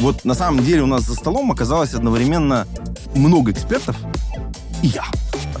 [0.00, 2.66] Вот на самом деле у нас за столом оказалось одновременно
[3.14, 3.96] много экспертов
[4.82, 5.04] и я.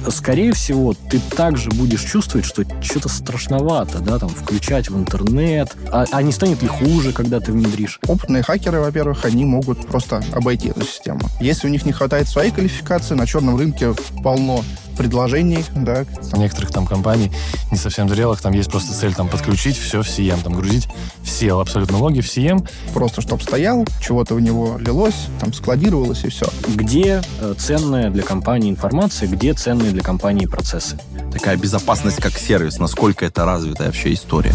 [0.08, 5.76] Скорее всего, ты также будешь чувствовать, что что-то страшновато, да, там, включать в интернет.
[5.92, 8.00] А, а не станет ли хуже, когда ты внедришь?
[8.06, 11.20] Опытные хакеры, во-первых, они могут просто обойти эту систему.
[11.38, 14.64] Если у них не хватает своей квалификации, на черном рынке полно
[15.00, 16.04] предложений, да.
[16.34, 17.32] У некоторых там компаний,
[17.70, 20.88] не совсем зрелых, там есть просто цель там подключить все в CM, там грузить
[21.22, 22.68] все абсолютно логи в CM.
[22.92, 26.44] Просто чтобы стоял, чего-то в него лилось, там складировалось и все.
[26.68, 30.98] Где э, ценная для компании информация, где ценные для компании процессы?
[31.32, 34.52] Такая безопасность как сервис, насколько это развитая вообще история.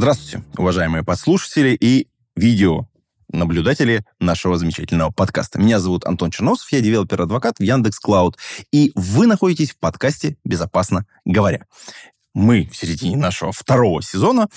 [0.00, 2.88] Здравствуйте, уважаемые подслушатели и видео
[3.30, 5.60] наблюдатели нашего замечательного подкаста.
[5.60, 8.38] Меня зовут Антон Черносов, я developer advocate в Yandex Cloud,
[8.72, 11.66] и вы находитесь в подкасте «Безопасно говоря».
[12.32, 14.48] Мы в середине нашего второго сезона,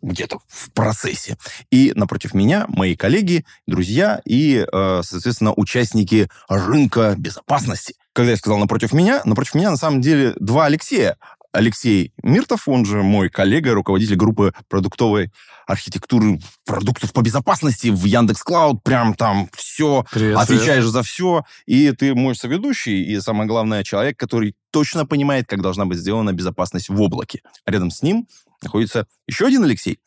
[0.00, 1.36] где-то в процессе.
[1.70, 7.94] И напротив меня мои коллеги, друзья и, э, соответственно, участники рынка безопасности.
[8.14, 11.18] Когда я сказал напротив меня, напротив меня на самом деле два Алексея.
[11.52, 15.32] Алексей Миртов, он же мой коллега, руководитель группы продуктовой
[15.66, 18.82] архитектуры продуктов по безопасности в Яндекс Клауд.
[18.82, 21.44] Прям там все, Привет, отвечаешь за все.
[21.66, 26.32] И ты мой соведущий, и самое главное, человек, который точно понимает, как должна быть сделана
[26.32, 27.42] безопасность в облаке.
[27.64, 28.26] А рядом с ним
[28.62, 30.00] находится еще один Алексей.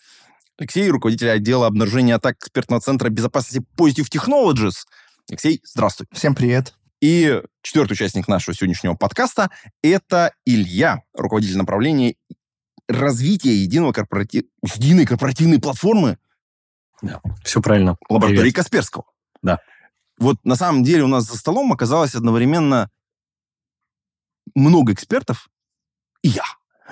[0.58, 4.86] Алексей, руководитель отдела обнаружения атак экспертного центра безопасности Positive Technologies.
[5.30, 6.08] Алексей, здравствуй.
[6.12, 6.81] Всем привет.
[7.02, 9.50] И четвертый участник нашего сегодняшнего подкаста–
[9.82, 12.16] это Илья, руководитель направления
[12.88, 14.44] развития единого корпоратив...
[14.76, 16.20] единой корпоративной платформы
[17.02, 17.98] Да, все правильно.
[18.08, 18.56] лаборатории Привет.
[18.56, 19.06] Касперского.
[19.42, 19.60] Да.
[20.20, 22.92] Вот на самом деле у нас за столом оказалось одновременно
[24.54, 25.50] много экспертов
[26.22, 26.44] и я.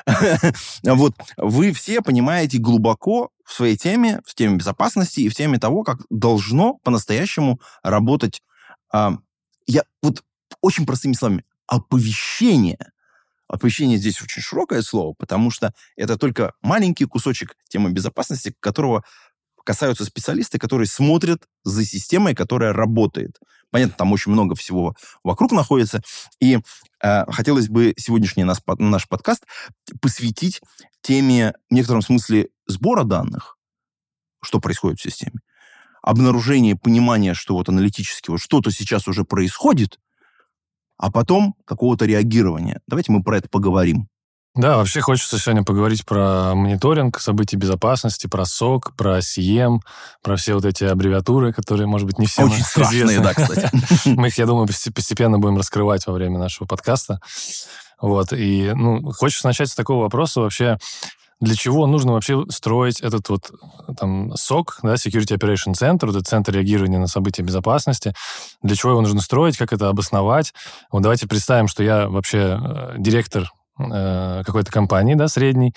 [0.84, 5.84] Вот вы все понимаете глубоко в своей теме, в теме безопасности и в теме того,
[5.84, 8.42] как должно по-настоящему работать
[8.92, 9.18] а,
[9.70, 10.24] я вот
[10.62, 12.92] очень простыми словами, оповещение.
[13.48, 19.04] Оповещение здесь очень широкое слово, потому что это только маленький кусочек темы безопасности, которого
[19.64, 23.40] касаются специалисты, которые смотрят за системой, которая работает.
[23.70, 26.02] Понятно, там очень много всего вокруг находится.
[26.40, 26.60] И
[27.04, 29.46] э, хотелось бы сегодняшний под- наш подкаст
[30.02, 30.62] посвятить
[31.02, 33.58] теме, в некотором смысле, сбора данных,
[34.42, 35.40] что происходит в системе
[36.02, 40.00] обнаружение, понимание, что вот аналитически вот что-то сейчас уже происходит,
[40.98, 42.82] а потом какого-то реагирования.
[42.88, 44.08] Давайте мы про это поговорим.
[44.56, 49.80] Да, вообще хочется сегодня поговорить про мониторинг событий безопасности, про СОК, про CM,
[50.24, 53.24] про все вот эти аббревиатуры, которые, может быть, не всем Очень страшные, известны.
[53.24, 53.70] да, кстати.
[54.10, 57.22] Мы их, я думаю, посте- постепенно будем раскрывать во время нашего подкаста.
[58.02, 60.78] Вот, и, ну, хочется начать с такого вопроса вообще,
[61.42, 63.52] для чего нужно вообще строить этот вот
[63.98, 68.14] там СОК, да, Security Operation Center, вот этот центр реагирования на события безопасности,
[68.62, 70.54] для чего его нужно строить, как это обосновать.
[70.92, 73.50] Вот давайте представим, что я вообще э, директор
[73.80, 75.74] э, какой-то компании, да, средней.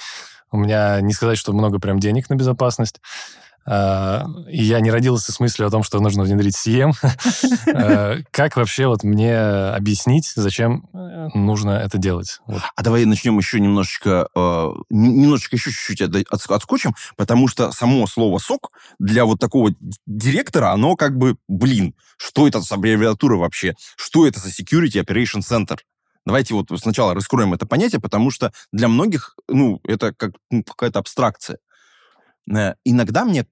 [0.51, 3.01] У меня не сказать, что много прям денег на безопасность.
[3.67, 6.93] Э, И я не родился с мыслью о том, что нужно внедрить CM.
[7.67, 12.41] Э, Как вообще вот мне объяснить, зачем э, нужно это делать?
[12.75, 18.71] А давай начнем еще немножечко, э, немножечко еще чуть-чуть отскочим, потому что само слово «сок»
[18.99, 19.75] для вот такого
[20.07, 23.75] директора, оно как бы, блин, что это за аббревиатура вообще?
[23.97, 25.79] Что это за Security Operation Center?
[26.25, 31.01] Давайте вот сначала раскроем это понятие, потому что для многих, ну, это как ну, какая-то
[31.01, 31.59] абстракция.
[32.51, 33.47] Э, Иногда мне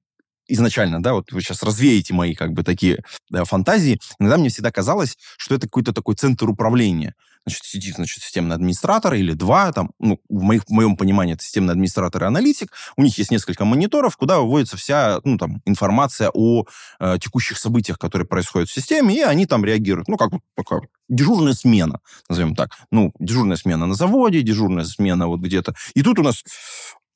[0.50, 4.70] изначально, да, вот вы сейчас развеете мои как бы такие да, фантазии, иногда мне всегда
[4.70, 7.14] казалось, что это какой-то такой центр управления.
[7.46, 11.42] Значит, сидит, значит, системный администратор или два, там, ну, в, моих, в моем понимании это
[11.42, 12.70] системный администратор и аналитик.
[12.96, 16.66] У них есть несколько мониторов, куда выводится вся, ну, там, информация о
[16.98, 20.08] э, текущих событиях, которые происходят в системе, и они там реагируют.
[20.08, 22.72] Ну, как такая дежурная смена, назовем так.
[22.90, 25.74] Ну, дежурная смена на заводе, дежурная смена вот где-то.
[25.94, 26.44] И тут у нас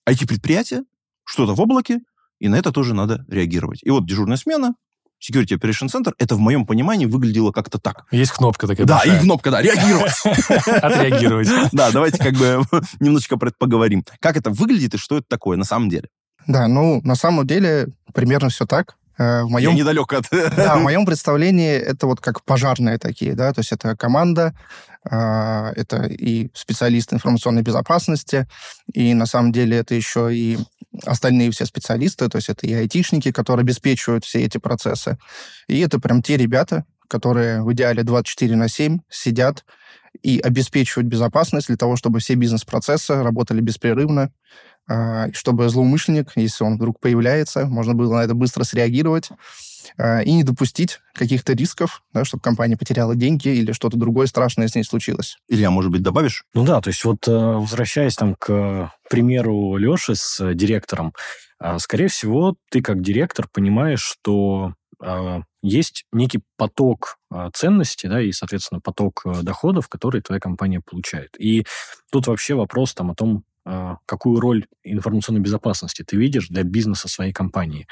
[0.09, 0.85] IT-предприятие,
[1.25, 2.01] что-то в облаке,
[2.41, 3.81] и на это тоже надо реагировать.
[3.83, 4.75] И вот дежурная смена,
[5.23, 8.05] Security Operation Center, это в моем понимании выглядело как-то так.
[8.11, 9.21] Есть кнопка такая Да, и большая.
[9.21, 10.13] кнопка, да, реагировать.
[10.67, 11.49] Отреагировать.
[11.73, 12.63] Да, давайте как бы
[13.01, 14.05] немножечко про это поговорим.
[14.21, 16.09] Как это выглядит и что это такое на самом деле?
[16.47, 18.97] Да, ну, на самом деле, примерно все так.
[19.17, 20.27] Э, В Я моем недалек от...
[20.31, 24.55] Да, в моем представлении это вот как пожарные такие, да, то есть это команда,
[25.05, 28.47] это и специалисты информационной безопасности,
[28.93, 30.59] и на самом деле это еще и
[31.05, 35.19] остальные все специалисты, то есть это и айтишники, которые обеспечивают все эти процессы.
[35.69, 39.65] И это прям те ребята, которые в идеале 24 на 7 сидят
[40.23, 44.33] и обеспечивать безопасность для того, чтобы все бизнес-процессы работали беспрерывно,
[44.87, 49.37] а, чтобы злоумышленник, если он вдруг появляется, можно было на это быстро среагировать а,
[49.99, 54.75] и не допустить каких-то рисков, да, чтобы компания потеряла деньги или что-то другое страшное с
[54.75, 55.39] ней случилось.
[55.49, 56.45] Илья, может быть, добавишь?
[56.55, 61.15] Ну да, то есть вот э, возвращаясь там к примеру Леши с э, директором,
[61.79, 64.75] скорее всего, ты как директор понимаешь, что
[65.63, 67.17] есть некий поток
[67.53, 71.31] ценностей, да, и, соответственно, поток э, доходов, которые твоя компания получает.
[71.39, 71.67] И
[72.13, 77.33] тут вообще вопрос там о том, какую роль информационной безопасности ты видишь для бизнеса своей
[77.33, 77.87] компании.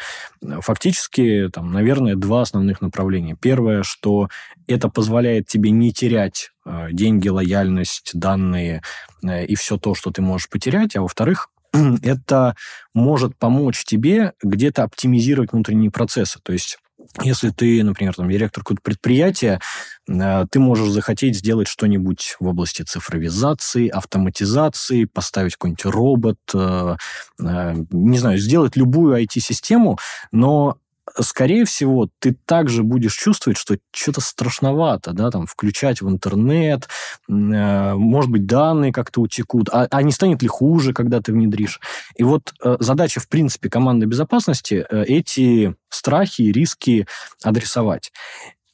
[0.60, 3.36] Фактически, там, наверное, два основных направления.
[3.40, 4.28] Первое, что
[4.66, 8.82] это позволяет тебе не терять а, деньги, лояльность, данные
[9.24, 11.48] э, и все то, что ты можешь потерять, а во-вторых,
[12.02, 12.54] это
[12.94, 16.38] может помочь тебе где-то оптимизировать внутренние процессы.
[16.42, 16.78] То есть
[17.22, 19.60] если ты, например, там, директор какого-то предприятия,
[20.08, 26.96] э, ты можешь захотеть сделать что-нибудь в области цифровизации, автоматизации, поставить какой-нибудь робот, э,
[27.40, 29.98] э, не знаю, сделать любую IT-систему,
[30.30, 30.78] но
[31.18, 36.88] скорее всего, ты также будешь чувствовать, что что-то страшновато, да, там, включать в интернет,
[37.28, 41.80] э, может быть, данные как-то утекут, а, а не станет ли хуже, когда ты внедришь.
[42.16, 47.06] И вот э, задача, в принципе, команды безопасности э, эти страхи и риски
[47.42, 48.12] адресовать.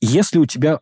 [0.01, 0.81] Если у тебя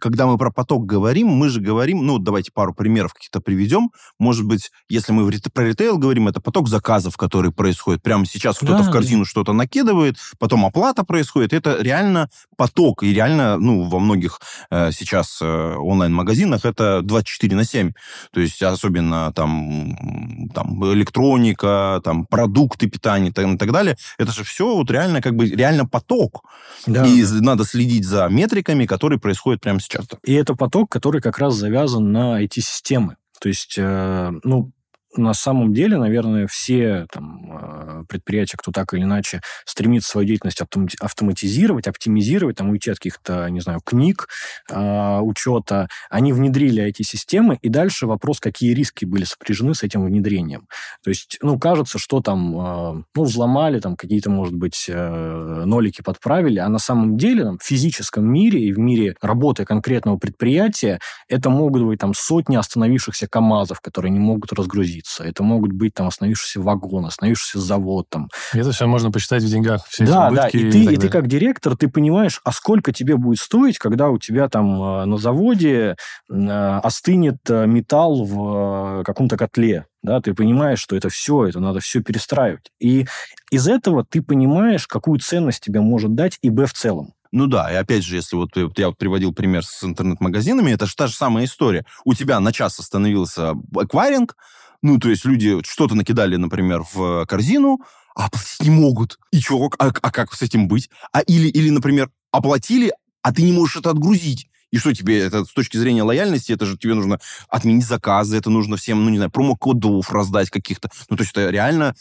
[0.00, 3.90] когда мы про поток говорим, мы же говорим, ну, давайте пару примеров каких-то приведем.
[4.18, 8.02] Может быть, если мы про ритейл говорим, это поток заказов, который происходит.
[8.02, 9.30] Прямо сейчас кто-то да, в корзину да.
[9.30, 11.52] что-то накидывает, потом оплата происходит.
[11.52, 13.02] Это реально поток.
[13.02, 14.40] И реально, ну, во многих
[14.70, 17.92] э, сейчас э, онлайн-магазинах это 24 на 7.
[18.32, 23.96] То есть особенно там, там электроника, там продукты питания и так далее.
[24.18, 26.42] Это же все вот реально как бы реально поток.
[26.86, 27.06] Да.
[27.06, 30.06] И надо следить за метриками, которые происходят прямо прямо сейчас.
[30.24, 33.16] И это поток, который как раз завязан на IT-системы.
[33.40, 34.72] То есть, э, ну,
[35.16, 40.60] на самом деле, наверное, все там, э, предприятия, кто так или иначе стремится свою деятельность
[41.00, 44.28] автоматизировать, оптимизировать, там, уйти от каких-то, не знаю, книг,
[44.70, 50.04] э, учета, они внедрили эти системы, и дальше вопрос, какие риски были сопряжены с этим
[50.04, 50.68] внедрением.
[51.02, 56.02] То есть, ну, кажется, что там, э, ну, взломали, там, какие-то, может быть, э, нолики
[56.02, 61.00] подправили, а на самом деле там, в физическом мире и в мире работы конкретного предприятия
[61.28, 65.24] это могут быть там сотни остановившихся КАМАЗов, которые не могут разгрузить находится.
[65.24, 68.06] Это могут быть там остановившийся вагон, остановившийся завод.
[68.08, 68.28] Там.
[68.54, 69.86] И это все можно посчитать в деньгах.
[69.88, 70.48] Все да, да.
[70.48, 74.10] И, и, ты, и ты как директор, ты понимаешь, а сколько тебе будет стоить, когда
[74.10, 75.96] у тебя там э, на заводе
[76.30, 79.86] э, остынет э, металл в каком-то котле.
[80.02, 82.70] Да, ты понимаешь, что это все, это надо все перестраивать.
[82.80, 83.06] И
[83.50, 87.12] из этого ты понимаешь, какую ценность тебе может дать ИБ в целом.
[87.32, 90.86] Ну да, и опять же, если вот, вот я вот приводил пример с интернет-магазинами, это
[90.86, 91.84] же та же самая история.
[92.04, 94.36] У тебя на час остановился эквайринг,
[94.82, 97.80] ну, то есть люди что-то накидали, например, в корзину,
[98.14, 99.18] а оплатить не могут.
[99.30, 100.90] И чё, а, а как с этим быть?
[101.12, 102.92] А или, или, например, оплатили,
[103.22, 104.48] а ты не можешь это отгрузить.
[104.72, 108.50] И что тебе, это с точки зрения лояльности, это же тебе нужно отменить заказы, это
[108.50, 110.90] нужно всем, ну, не знаю, промокодов раздать каких-то.
[111.08, 111.94] Ну, то есть это реально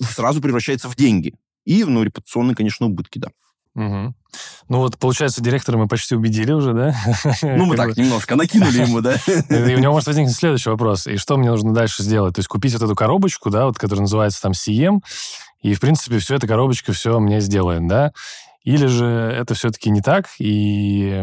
[0.00, 1.34] сразу превращается в деньги.
[1.64, 3.28] И, ну, репутационные, конечно, убытки, да.
[3.74, 4.14] Угу.
[4.68, 6.94] Ну вот, получается, директора мы почти убедили уже, да?
[7.42, 9.14] Ну, мы так немножко накинули ему, да?
[9.26, 11.06] И у него может возникнуть следующий вопрос.
[11.06, 12.34] И что мне нужно дальше сделать?
[12.34, 15.00] То есть купить вот эту коробочку, да, вот, которая называется там CM,
[15.62, 18.12] и, в принципе, все эта коробочка все мне сделает, да?
[18.64, 21.20] Или же это все-таки не так, и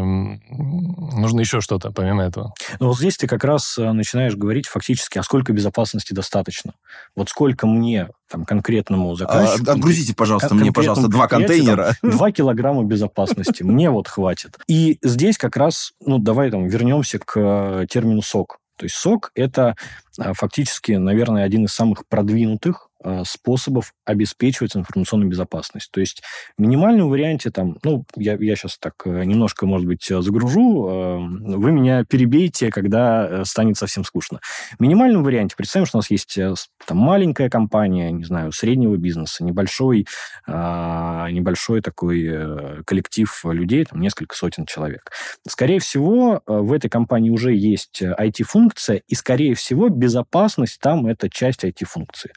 [0.50, 2.52] нужно еще что-то помимо этого?
[2.80, 6.74] Ну, вот здесь ты как раз э, начинаешь говорить фактически, а сколько безопасности достаточно.
[7.16, 9.70] Вот сколько мне, там, конкретному а, заказчику...
[9.70, 11.94] А, отгрузите, пожалуйста, мне, пожалуйста, два контейнера.
[12.02, 13.62] Там, два килограмма безопасности.
[13.62, 14.58] Мне вот хватит.
[14.66, 18.58] И здесь как раз, ну, давай там вернемся к э, термину «сок».
[18.76, 19.76] То есть сок– это
[20.18, 22.89] э, фактически, наверное, один из самых продвинутых
[23.24, 25.90] способов обеспечивать информационную безопасность.
[25.90, 26.22] То есть
[26.56, 30.60] в минимальном варианте там, ну, я, я сейчас так э, немножко, может быть, э, загружу,
[30.80, 34.40] вы меня перебейте, когда станет совсем скучно.
[34.78, 36.38] В минимальном варианте представим, что у нас есть
[36.86, 40.06] там маленькая компания, не знаю, среднего бизнеса, небольшой,
[40.46, 45.10] небольшой такой коллектив людей, там несколько сотен человек.
[45.46, 51.64] Скорее всего, в этой компании уже есть IT-функция, и, скорее всего, безопасность там это часть
[51.64, 52.32] IT-функции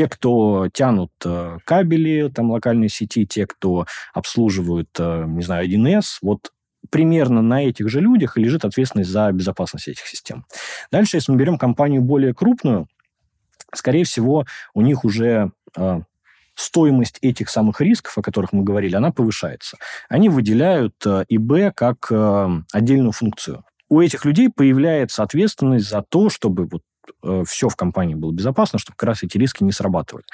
[0.00, 6.20] те, кто тянут э, кабели там локальной сети, те, кто обслуживают, э, не знаю, 1С,
[6.22, 6.52] вот
[6.88, 10.46] примерно на этих же людях лежит ответственность за безопасность этих систем.
[10.90, 12.88] Дальше, если мы берем компанию более крупную,
[13.74, 16.00] скорее всего, у них уже э,
[16.54, 19.76] стоимость этих самых рисков, о которых мы говорили, она повышается.
[20.08, 22.10] Они выделяют ИБ как
[22.72, 23.64] отдельную функцию.
[23.90, 26.82] у этих людей появляется ответственность за то, чтобы вот
[27.22, 30.24] э, все в компании было безопасно, чтобы как раз эти риски не срабатывали.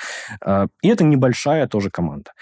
[0.44, 2.32] Э, и это небольшая тоже команда.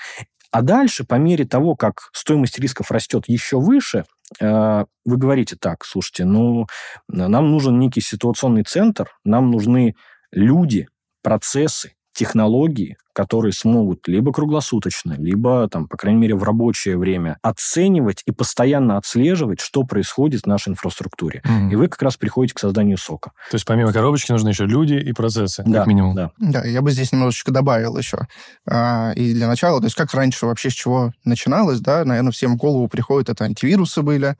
[0.50, 4.04] А дальше, по мере того, как стоимость рисков растет еще выше,
[4.40, 6.66] э, вы говорите так, слушайте, ну,
[7.08, 9.96] нам нужен некий ситуационный центр, нам нужны
[10.30, 10.88] люди,
[11.22, 18.22] процессы, технологии, которые смогут либо круглосуточно, либо, там, по крайней мере, в рабочее время оценивать
[18.26, 21.42] и постоянно отслеживать, что происходит в нашей инфраструктуре.
[21.44, 21.72] Mm-hmm.
[21.72, 23.30] И вы как раз приходите к созданию сока.
[23.50, 26.14] То есть помимо коробочки нужны еще люди и процессы, да, как минимум.
[26.14, 26.30] Да.
[26.38, 28.26] да, я бы здесь немножечко добавил еще.
[28.68, 32.54] А, и для начала, то есть как раньше вообще с чего начиналось, да, наверное, всем
[32.54, 34.36] в голову приходит, это антивирусы были,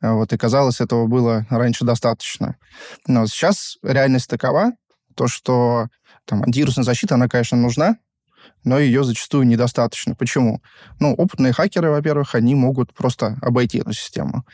[0.00, 2.56] а вот, и казалось, этого было раньше достаточно.
[3.06, 4.72] Но сейчас реальность такова,
[5.18, 5.88] то, что
[6.28, 7.96] там, антивирусная защита, она, конечно, нужна,
[8.64, 10.14] но ее зачастую недостаточно.
[10.14, 10.62] Почему?
[11.00, 14.44] Ну, опытные хакеры, во-первых, они могут просто обойти эту систему.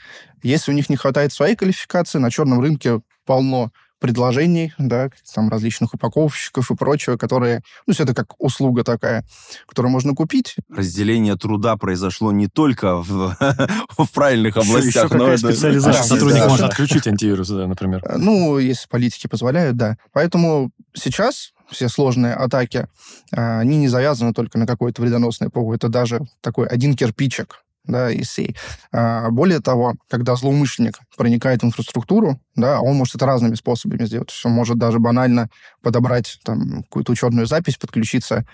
[0.42, 3.72] Если у них не хватает своей квалификации, на черном рынке полно
[4.04, 9.24] предложений, да, там различных упаковщиков и прочего, которые, ну, все это как услуга такая,
[9.66, 10.56] которую можно купить.
[10.68, 13.34] Разделение труда произошло не только в,
[13.96, 15.38] в правильных областях, еще но это...
[15.38, 16.02] специализация.
[16.02, 16.66] Да, Сотрудник да, может да.
[16.66, 18.04] отключить антивирус, да, например.
[18.18, 19.96] Ну, если политики позволяют, да.
[20.12, 22.88] Поэтому сейчас все сложные атаки,
[23.32, 25.74] а, они не завязаны только на какой-то вредоносный ПО.
[25.74, 28.56] Это даже такой один кирпичик да, сей.
[28.92, 34.32] А, более того, когда злоумышленник проникает в инфраструктуру, да, он может это разными способами сделать.
[34.44, 35.50] Он может даже банально
[35.82, 38.46] подобрать там какую-то учетную запись, подключиться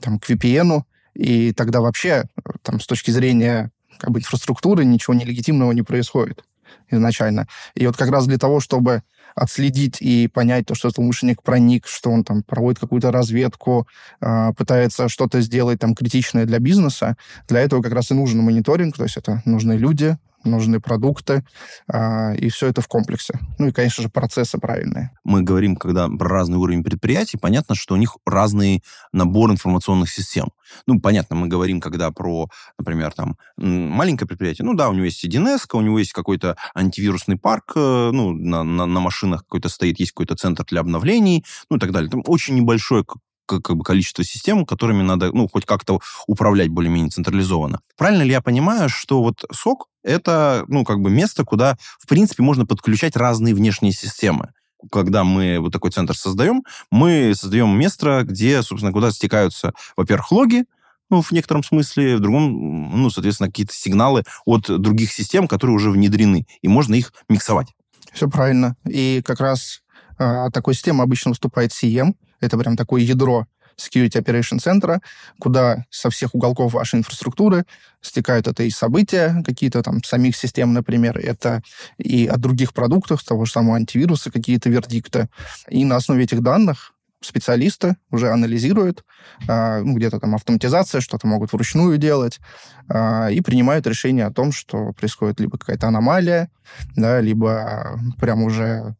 [0.00, 0.82] там, к VPN,
[1.14, 2.24] и тогда вообще
[2.62, 6.44] там, с точки зрения как бы, инфраструктуры ничего нелегитимного не происходит
[6.90, 7.48] изначально.
[7.74, 9.02] И вот как раз для того, чтобы
[9.36, 13.86] отследить и понять то, что злоумышленник проник, что он там проводит какую-то разведку,
[14.20, 17.16] э, пытается что-то сделать там критичное для бизнеса.
[17.46, 20.16] Для этого как раз и нужен мониторинг, то есть это нужны люди,
[20.46, 21.44] нужны продукты,
[21.88, 23.38] а, и все это в комплексе.
[23.58, 25.10] Ну и, конечно же, процессы правильные.
[25.24, 30.48] Мы говорим, когда про разный уровень предприятий, понятно, что у них разный набор информационных систем.
[30.86, 32.48] Ну, понятно, мы говорим, когда про,
[32.78, 37.38] например, там, маленькое предприятие, ну да, у него есть 1С, у него есть какой-то антивирусный
[37.38, 41.76] парк, э, ну, на, на, на машинах какой-то стоит, есть какой-то центр для обновлений, ну
[41.76, 42.10] и так далее.
[42.10, 43.04] Там очень небольшое
[43.46, 47.80] как бы количество систем, которыми надо, ну, хоть как-то управлять более-менее централизованно.
[47.96, 52.42] Правильно ли я понимаю, что вот сок это, ну, как бы место, куда, в принципе,
[52.42, 54.52] можно подключать разные внешние системы?
[54.92, 60.64] когда мы вот такой центр создаем, мы создаем место, где, собственно, куда стекаются, во-первых, логи,
[61.10, 65.90] ну, в некотором смысле, в другом, ну, соответственно, какие-то сигналы от других систем, которые уже
[65.90, 67.68] внедрены, и можно их миксовать.
[68.12, 68.76] Все правильно.
[68.88, 69.82] И как раз
[70.18, 72.14] э, такой системой обычно выступает CM,
[72.46, 73.46] это прям такое ядро
[73.78, 75.00] Security Operation Center,
[75.38, 77.64] куда со всех уголков вашей инфраструктуры
[78.00, 81.62] стекают это и события, какие-то там самих систем, например, это
[81.98, 85.28] и от других продуктов, того же самого антивируса, какие-то вердикты.
[85.68, 89.04] И на основе этих данных специалисты уже анализируют,
[89.48, 92.40] э, ну, где-то там автоматизация, что-то могут вручную делать,
[92.88, 96.50] э, и принимают решение о том, что происходит либо какая-то аномалия,
[96.94, 98.96] да, либо прям уже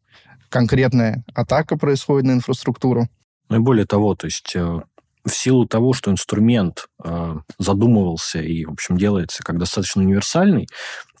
[0.49, 3.07] конкретная атака происходит на инфраструктуру.
[3.49, 4.81] Ну и более того, то есть э,
[5.25, 10.67] в силу того, что инструмент э, задумывался и, в общем, делается как достаточно универсальный,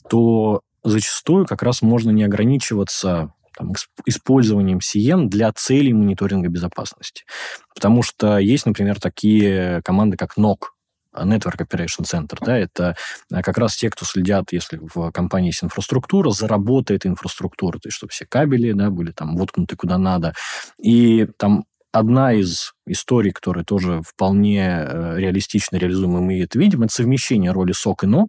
[0.09, 3.73] то зачастую как раз можно не ограничиваться там,
[4.05, 7.25] использованием CM для целей мониторинга безопасности.
[7.73, 10.57] Потому что есть, например, такие команды, как NOC,
[11.13, 12.95] Network Operation Center, да, это
[13.31, 17.97] э, как раз те, кто следят, если в компании есть инфраструктура, заработает инфраструктура, то есть
[17.97, 20.33] чтобы все кабели, да, были там воткнуты куда надо.
[20.79, 21.65] И там
[21.97, 27.73] одна из историй, которая тоже вполне э, реалистично реализуема, мы это видим, это совмещение роли
[27.73, 28.27] SOC и NOC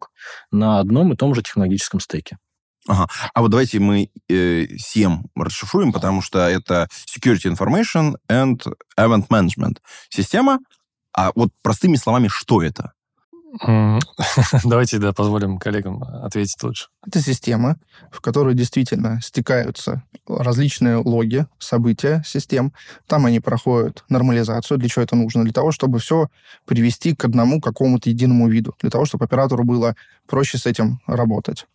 [0.51, 2.39] на одном и том же технологическом стеке.
[2.87, 3.07] Ага.
[3.35, 8.61] А вот давайте мы э, SIEM расшифруем, потому что это Security Information and
[8.99, 10.59] Event Management система.
[11.13, 12.93] А вот простыми словами, что это?
[14.65, 16.89] Давайте, да, позволим коллегам ответить лучше.
[17.07, 17.77] Это система,
[18.11, 22.73] в которой действительно стекаются различные логи, события систем.
[23.07, 24.79] Там они проходят нормализацию.
[24.79, 25.45] Для чего это нужно?
[25.45, 26.29] Для того, чтобы все
[26.67, 28.75] привести к одному какому-то единому виду.
[28.81, 31.67] Для того, чтобы оператору было проще с этим работать.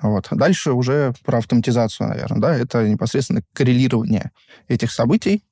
[0.00, 0.28] Вот.
[0.30, 2.40] Дальше уже про автоматизацию, наверное.
[2.40, 2.56] Да?
[2.56, 4.30] Это непосредственно коррелирование
[4.68, 5.44] этих событий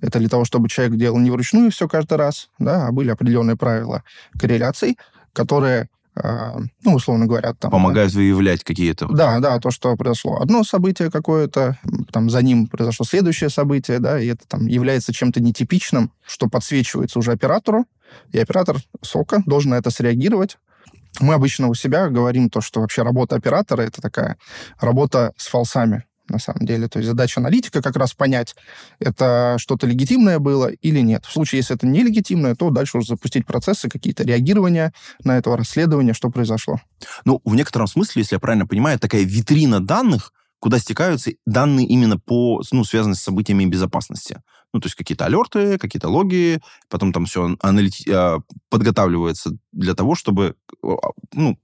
[0.00, 3.56] это для того, чтобы человек делал не вручную все каждый раз, да, а были определенные
[3.56, 4.02] правила
[4.38, 4.98] корреляций,
[5.32, 5.88] которые
[6.20, 7.70] а, ну, условно говоря, там...
[7.70, 9.06] Помогают да, выявлять какие-то...
[9.06, 10.40] Да, да, то, что произошло.
[10.40, 11.78] Одно событие какое-то,
[12.12, 17.18] там за ним произошло следующее событие, да, и это там является чем-то нетипичным, что подсвечивается
[17.18, 17.86] уже оператору,
[18.32, 20.58] и оператор сока должен на это среагировать,
[21.20, 24.38] Мы обычно у себя говорим то, что вообще работа оператора— это такая
[24.80, 26.88] работа с фалсами на самом деле.
[26.88, 28.54] То есть задача аналитика как раз понять,
[28.98, 31.24] это что-то легитимное было или нет.
[31.24, 34.92] В случае, если это нелегитимное, то дальше уже запустить процессы, какие-то реагирования
[35.24, 36.80] на это расследование, что произошло.
[37.24, 42.18] Ну, в некотором смысле, если я правильно понимаю, такая витрина данных, куда стекаются данные именно
[42.18, 44.42] по, ну, связанные с событиями безопасности.
[44.72, 48.10] Ну, то есть какие-то алерты, какие-то логи, потом там все аналити...
[48.10, 50.94] А, подготавливается для того, чтобы, а,
[51.32, 51.58] ну,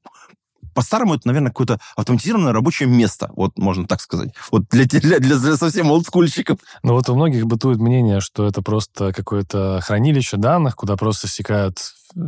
[0.75, 4.31] по-старому это, наверное, какое-то автоматизированное рабочее место, вот можно так сказать.
[4.51, 6.59] Вот для, для, для, для совсем олдскульщиков.
[6.83, 11.79] Ну вот у многих бытует мнение, что это просто какое-то хранилище данных, куда просто стекают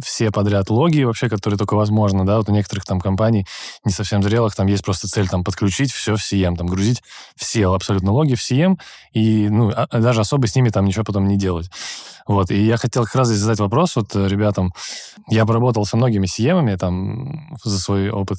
[0.03, 3.47] все подряд логи вообще, которые только возможно, да, вот у некоторых там компаний
[3.85, 7.03] не совсем зрелых, там есть просто цель там подключить все в CM, там грузить
[7.37, 8.79] все абсолютно логи в CM
[9.13, 11.71] и, ну, а, а даже особо с ними там ничего потом не делать.
[12.27, 14.73] Вот, и я хотел как раз здесь задать вопрос вот э, ребятам.
[15.29, 18.39] Я поработал со многими cm там за свой опыт,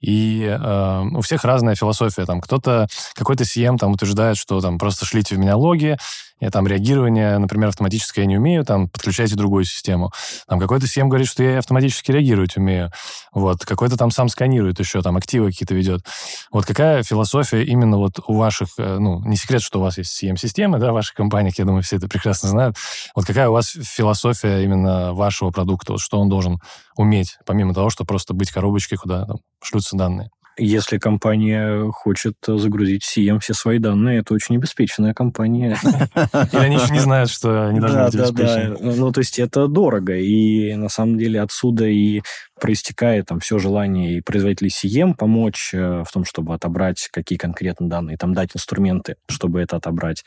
[0.00, 2.24] и э, у всех разная философия.
[2.24, 5.98] Там кто-то, какой-то CM там утверждает, что там просто шлите в меня логи,
[6.40, 10.10] я там реагирование, например, автоматическое я не умею, там подключайте другую систему.
[10.46, 12.90] Там какой-то CM говорит, что я автоматически реагировать умею.
[13.32, 16.02] Вот, какой-то там сам сканирует еще, там активы какие-то ведет.
[16.50, 20.22] Вот какая философия именно вот у ваших, э, ну, не секрет, что у вас есть
[20.22, 22.76] CM-системы, да, в ваших компаниях, я думаю, все это прекрасно знают.
[23.14, 26.58] Вот какая у вас философия именно вашего продукта, вот что он должен
[26.96, 30.30] уметь, помимо того, что просто быть коробочкой, куда там шлются данные?
[30.58, 35.76] Если компания хочет загрузить в CM все свои данные, это очень обеспеченная компания.
[35.84, 38.76] Или они еще не знают, что они должны быть обеспечены.
[38.80, 42.22] Ну, то есть это дорого, и на самом деле отсюда и
[42.60, 47.88] проистекает там все желание и производителей CM помочь э, в том, чтобы отобрать какие конкретно
[47.88, 50.24] данные, там дать инструменты, чтобы это отобрать.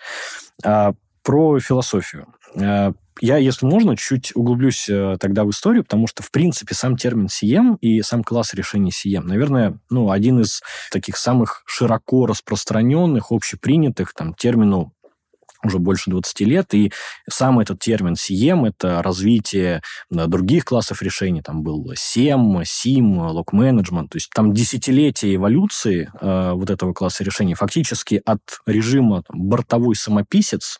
[0.63, 0.93] А
[1.23, 2.27] про философию.
[2.55, 6.95] Э, я, если можно, чуть углублюсь э, тогда в историю, потому что, в принципе, сам
[6.95, 13.31] термин CM и сам класс решений CM, наверное, ну, один из таких самых широко распространенных,
[13.31, 14.93] общепринятых, там, термину
[15.63, 16.91] уже больше 20 лет, и
[17.29, 21.41] сам этот термин CM– это развитие других классов решений.
[21.41, 24.09] Там был SEM, SIM, Log Management.
[24.09, 29.95] То есть там десятилетия эволюции э, вот этого класса решений фактически от режима там, бортовой
[29.95, 30.79] самописец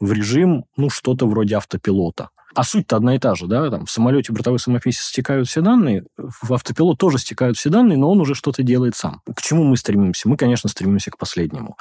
[0.00, 2.30] в режим, ну, что-то вроде автопилота.
[2.54, 6.04] А суть-то одна и та же, да, там в самолете бортовой самописи стекают все данные,
[6.16, 9.22] в автопилот тоже стекают все данные, но он уже что-то делает сам.
[9.34, 10.28] К чему мы стремимся?
[10.28, 11.76] Мы, конечно, стремимся к последнему.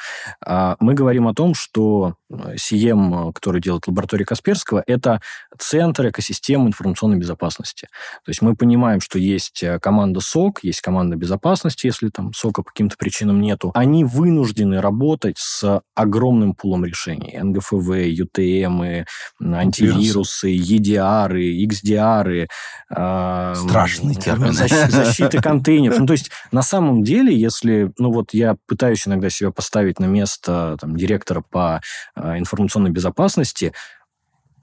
[0.46, 5.22] А, мы говорим о том, что CM, который делает лаборатория Касперского, это
[5.58, 7.88] центр экосистемы информационной безопасности.
[8.24, 12.62] То есть мы понимаем, что есть э, команда СОК, есть команда безопасности, если там СОКа
[12.62, 13.72] по каким-то причинам нету.
[13.74, 17.38] Они вынуждены работать с огромным пулом решений.
[17.42, 19.06] НГФВ, UTM,
[19.42, 21.32] антивирусы, EDR,
[21.68, 22.48] XDR.
[22.90, 24.54] Э, Страшные термины.
[24.54, 26.00] Защ, защиты контейнеров.
[26.00, 27.92] Ну, то есть, на самом деле, если...
[27.98, 31.82] Ну, вот я пытаюсь иногда себя поставить на место там, директора по
[32.16, 33.74] э, информационной безопасности,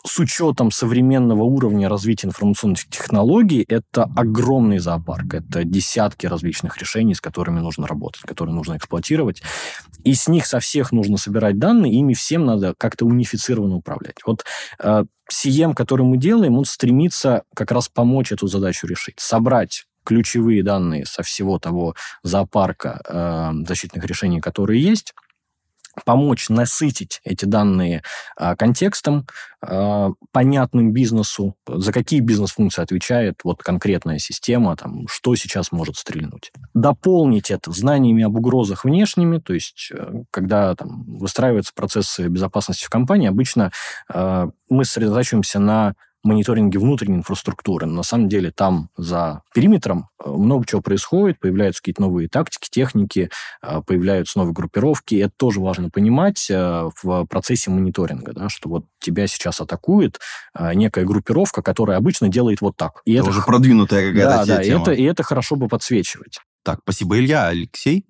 [0.07, 5.35] с учетом современного уровня развития информационных технологий, это огромный зоопарк.
[5.35, 9.43] Это десятки различных решений, с которыми нужно работать, которые нужно эксплуатировать.
[10.05, 14.17] И с них со всех нужно собирать данные, ими всем надо как-то унифицированно управлять.
[14.25, 14.45] Вот
[14.79, 19.17] э, CM, который мы делаем, он стремится как раз помочь эту задачу решить.
[19.19, 25.13] Собрать ключевые данные со всего того зоопарка э, защитных решений, которые есть,
[26.05, 28.03] помочь насытить эти данные
[28.37, 29.27] а, контекстом,
[29.63, 36.53] а, понятным бизнесу, за какие бизнес-функции отвечает вот конкретная система, там, что сейчас может стрельнуть.
[36.75, 42.91] Дополнить это знаниями об угрозах внешними, то есть э, когда там, выстраиваются процессы безопасности в
[42.91, 43.73] компании, обычно
[44.13, 47.87] э, мы сосредотачиваемся на мониторинге внутренней инфраструктуры.
[47.87, 53.31] На самом деле там за периметром э, много чего происходит, появляются какие-то новые тактики, техники,
[53.63, 55.15] э, появляются новые группировки.
[55.17, 60.19] Это тоже важно понимать э, в процессе мониторинга, да, что вот тебя сейчас атакует
[60.75, 63.03] некая группировка, которая обычно делает вот так.
[63.05, 64.79] И это, это уже продвинутая какая-то да, да, тема.
[64.79, 66.41] И это, и это хорошо бы подсвечивать.
[66.65, 67.47] Так, спасибо, Илья.
[67.47, 68.05] Алексей?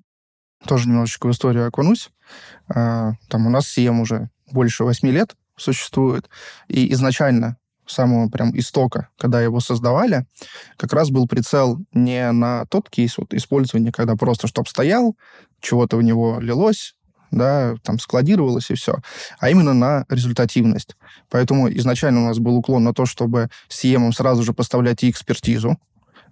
[0.66, 2.10] Тоже немножечко в историю окунусь.
[2.68, 6.30] Там у нас CM уже больше восьми лет существует.
[6.68, 10.26] И изначально самого прям истока, когда его создавали,
[10.76, 15.16] как раз был прицел не на тот кейс вот, использования, когда просто чтоб стоял,
[15.60, 16.94] чего-то в него лилось,
[17.30, 18.96] да, там складировалось и все,
[19.38, 20.96] а именно на результативность.
[21.30, 25.10] Поэтому изначально у нас был уклон на то, чтобы с EM сразу же поставлять и
[25.10, 25.78] экспертизу.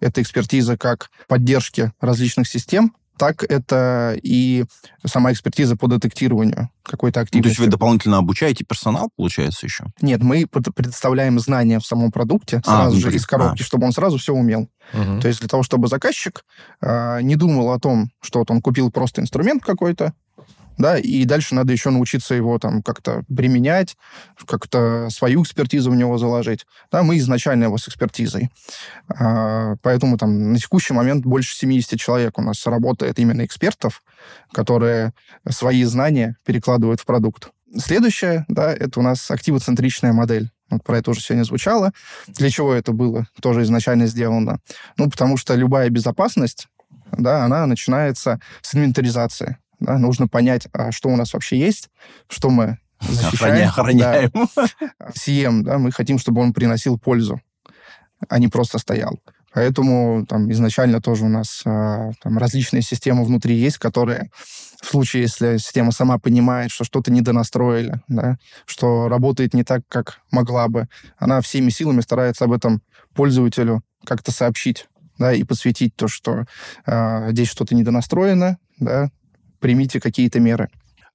[0.01, 4.65] Это экспертиза как поддержки различных систем, так это и
[5.07, 7.43] сама экспертиза по детектированию какой-то Ну, активности.
[7.43, 9.85] то есть вы дополнительно обучаете персонал, получается, еще?
[10.01, 13.19] Нет, мы пред- предоставляем знания в самом продукте А, сразу же внутри.
[13.19, 14.69] из коробки, чтобы он сразу все умел.
[14.93, 15.21] Мгм.
[15.21, 16.45] То есть для того, чтобы заказчик
[16.83, 20.13] э, не думал о том, что вот он купил просто инструмент какой-то,
[20.79, 23.97] да, и дальше надо еще научиться его там как-то применять,
[24.47, 26.67] как-то свою экспертизу в него заложить.
[26.91, 28.51] Да, мы изначально его с экспертизой.
[29.09, 34.03] А, поэтому там на текущий момент больше 70 человек у нас работает именно экспертов,
[34.53, 35.13] которые
[35.49, 37.51] свои знания перекладывают в продукт.
[37.77, 40.51] Следующее, да, это у нас активоцентричная модель.
[40.71, 41.93] Вот про это уже сегодня звучало.
[42.27, 44.61] Для чего это было тоже изначально сделано?
[44.97, 46.69] Ну, потому что любая безопасность,
[47.13, 49.59] да, она начинается с инвентаризации.
[49.81, 51.91] Да, нужно понять, а что у нас вообще есть,
[52.29, 53.69] что мы защищаем.
[53.69, 54.31] Охраняем.
[54.35, 54.67] Да.
[55.17, 57.41] CM, да, мы хотим, чтобы он приносил пользу,
[58.29, 59.19] а не просто стоял.
[59.53, 64.31] Поэтому там изначально тоже у нас а, там различные системы внутри есть, которые
[64.83, 70.19] в случае, если система сама понимает, что что-то недонастроили, да, что работает не так, как
[70.33, 72.83] могла бы, она всеми силами старается об этом
[73.15, 76.47] пользователю как-то сообщить, да, и подсветить то, что
[76.85, 79.11] а, здесь что-то недонастроено, да,
[79.65, 80.69] примите какие-то меры.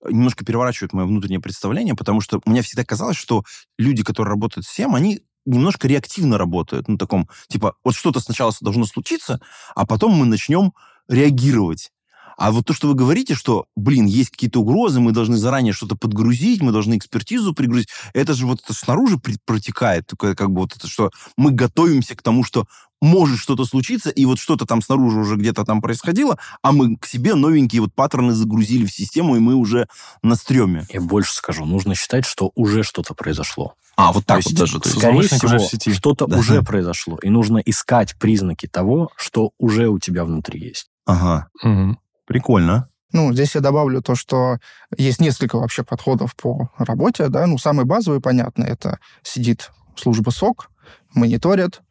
[0.09, 3.43] немножко переворачивает мое внутреннее представление, потому что мне всегда казалось, что
[3.77, 6.87] люди, которые работают с SEM, они немножко реактивно работают.
[6.87, 9.39] Ну, таком, типа, вот что-то сначала должно случиться,
[9.75, 10.73] а потом мы начнем
[11.07, 11.91] реагировать.
[12.39, 15.97] А вот то, что вы говорите, что, блин, есть какие-то угрозы, мы должны заранее что-то
[15.97, 20.73] подгрузить, мы должны экспертизу пригрузить, это же вот это снаружи протекает, такое как бы вот
[20.73, 22.65] это, что мы готовимся к тому, что
[23.01, 27.05] может что-то случиться, и вот что-то там снаружи уже где-то там происходило, а мы к
[27.07, 29.87] себе новенькие вот паттерны загрузили в систему, и мы уже
[30.23, 30.85] на стреме.
[30.93, 33.73] Я больше скажу, нужно считать, что уже что-то произошло.
[33.97, 34.79] А, вот так То вот есть, даже.
[34.79, 35.93] то есть- Скорее всего, уже в сети.
[35.93, 36.37] что-то Да.
[36.39, 40.87] уже произошло, и нужно искать признаки того, что уже у тебя внутри есть.
[41.05, 41.99] Ага, Мгм.
[42.29, 42.87] Прикольно.
[43.11, 44.59] Ну, здесь я добавлю то, что
[44.95, 47.47] есть несколько вообще подходов по работе, да.
[47.47, 50.69] Ну, самый базовый, понятно, это сидит служба СОК,
[51.15, 51.81] мониторит,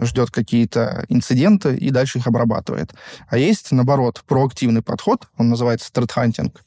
[0.00, 2.92] ждет какие-то инциденты и дальше их обрабатывает.
[3.28, 6.52] А есть, наоборот, проактивный подход, он называется threat-hunting.
[6.52, 6.60] А,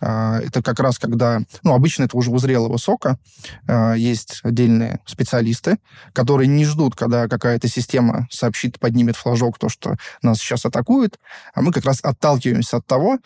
[0.00, 3.18] Это как раз когда, ну, обычно это уже у зрелого сока,
[3.66, 5.78] а, есть отдельные специалисты,
[6.12, 11.18] которые не ждут, когда какая-то система сообщит, поднимет флажок, то, что нас сейчас атакуют,
[11.54, 13.18] а мы как раз отталкиваемся от того,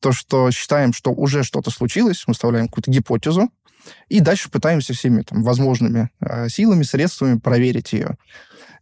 [0.00, 3.50] то, что считаем, что уже что-то случилось, выставляем какую-то гипотезу,
[4.08, 8.16] и дальше пытаемся всеми там, возможными э, силами, средствами проверить ее.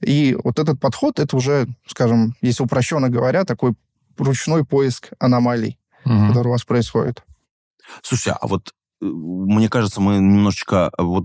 [0.00, 3.74] И вот этот подход, это уже, скажем, если упрощенно говоря, такой
[4.16, 6.28] ручной поиск аномалий, Мгм.
[6.28, 7.22] который у вас происходит.
[8.02, 11.24] Слушайте, а вот э, мне кажется, мы немножечко э, вот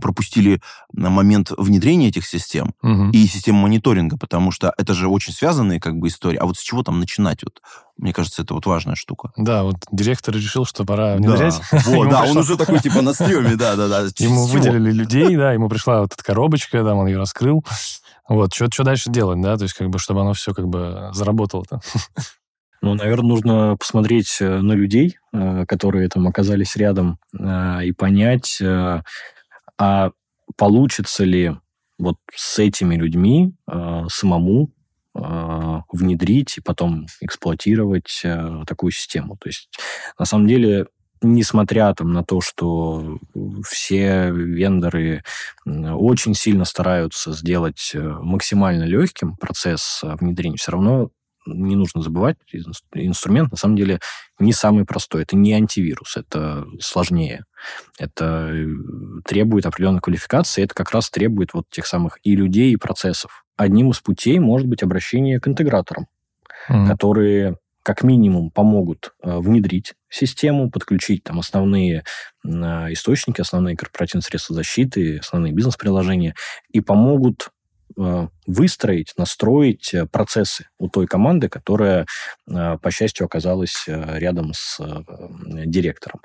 [0.00, 0.60] пропустили
[0.92, 3.10] на момент внедрения этих систем Мгм.
[3.10, 6.36] и систем мониторинга, потому что это же очень связанные как бы истории.
[6.36, 7.42] А вот с чего там начинать?
[7.42, 7.60] Вот,
[7.96, 9.32] мне кажется, это вот важная штука.
[9.36, 11.60] Да, вот директор решил, что пора внедрять.
[11.72, 14.02] Да, вот, да, он уже такой типа на стреме, да, да, да.
[14.18, 17.64] Ему выделили людей, да, ему пришла вот эта коробочка, да, он ее раскрыл.
[18.28, 21.80] Вот, что дальше делать, да, то есть как бы, чтобы оно все как бы заработало-то.
[22.86, 28.62] Ну, наверное, нужно посмотреть э, на людей, э, которые там оказались рядом, э, и понять,
[29.76, 30.10] а
[30.56, 31.56] получится ли
[31.98, 33.54] вот с этими людьми
[34.08, 34.70] самому
[35.12, 38.22] внедрить и потом эксплуатировать
[38.66, 39.36] такую систему.
[39.38, 39.68] То есть,
[40.18, 40.86] на самом деле,
[41.20, 43.18] несмотря там на то, что
[43.66, 45.24] все вендоры
[45.66, 51.10] очень сильно стараются сделать максимально легким процесс внедрения, все равно
[51.46, 54.00] не нужно забывать, инс- инструмент на самом деле
[54.38, 55.22] не самый простой.
[55.22, 57.44] Это не антивирус, это сложнее.
[57.98, 58.66] Это э,
[59.24, 63.44] требует определенной квалификации, это как раз требует вот тех самых и людей, и процессов.
[63.56, 66.06] Одним из путей может быть обращение к интеграторам
[66.68, 66.86] Мгм.
[66.88, 72.02] которые как минимум помогут э, внедрить систему, подключить там основные
[72.44, 72.48] э,
[72.92, 76.34] источники, основные корпоративные средства защиты, основные бизнес-приложения,
[76.72, 77.50] и помогут
[77.96, 82.06] выстроить, настроить э, процессы у той команды, которая,
[82.48, 85.02] э, по счастью, оказалась э, рядом с э,
[85.64, 86.20] директором.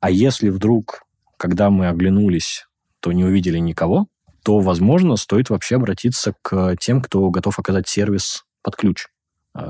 [0.00, 1.04] А если вдруг,
[1.36, 2.66] когда мы оглянулись,
[3.00, 4.08] то не увидели никого,
[4.42, 9.06] то, возможно, стоит вообще обратиться к тем, кто готов оказать сервис под ключ.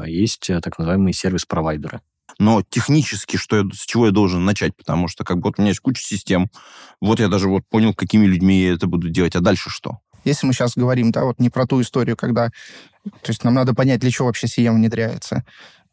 [0.07, 2.01] Есть э, так называемые сервис-провайдеры.
[2.39, 4.75] Но технически, что я, с чего я должен начать?
[4.77, 6.51] Потому что как бы вот у меня есть куча систем.
[7.01, 9.37] Вот я даже вот понял, какими людьми я это буду делать.
[9.37, 9.99] А дальше что?
[10.25, 12.49] Если мы сейчас говорим, да, вот не про ту историю, когда...
[13.05, 15.45] То есть нам надо понять, для чего вообще CM внедряется.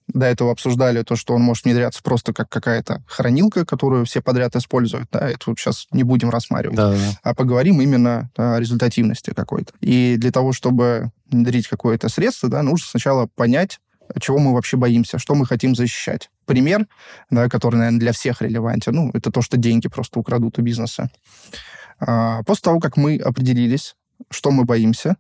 [0.08, 4.56] До этого обсуждали то, что он может внедряться просто как какая-то хранилка, которую все подряд
[4.56, 5.08] используют.
[5.12, 6.78] Да, это вот сейчас не будем рассматривать.
[6.78, 9.74] Да, да, а поговорим именно о результативности какой-то.
[9.82, 13.80] И для того, чтобы внедрить какое-то средство, да, нужно сначала понять,
[14.20, 16.32] чего мы вообще боимся, что мы хотим защищать.
[16.46, 16.88] Пример,
[17.30, 21.12] да, который, наверное, для всех релевантен, ну, это то, что деньги просто украдут у бизнеса.
[22.00, 23.96] А, после того, как мы определились,
[24.30, 25.18] что мы боимся,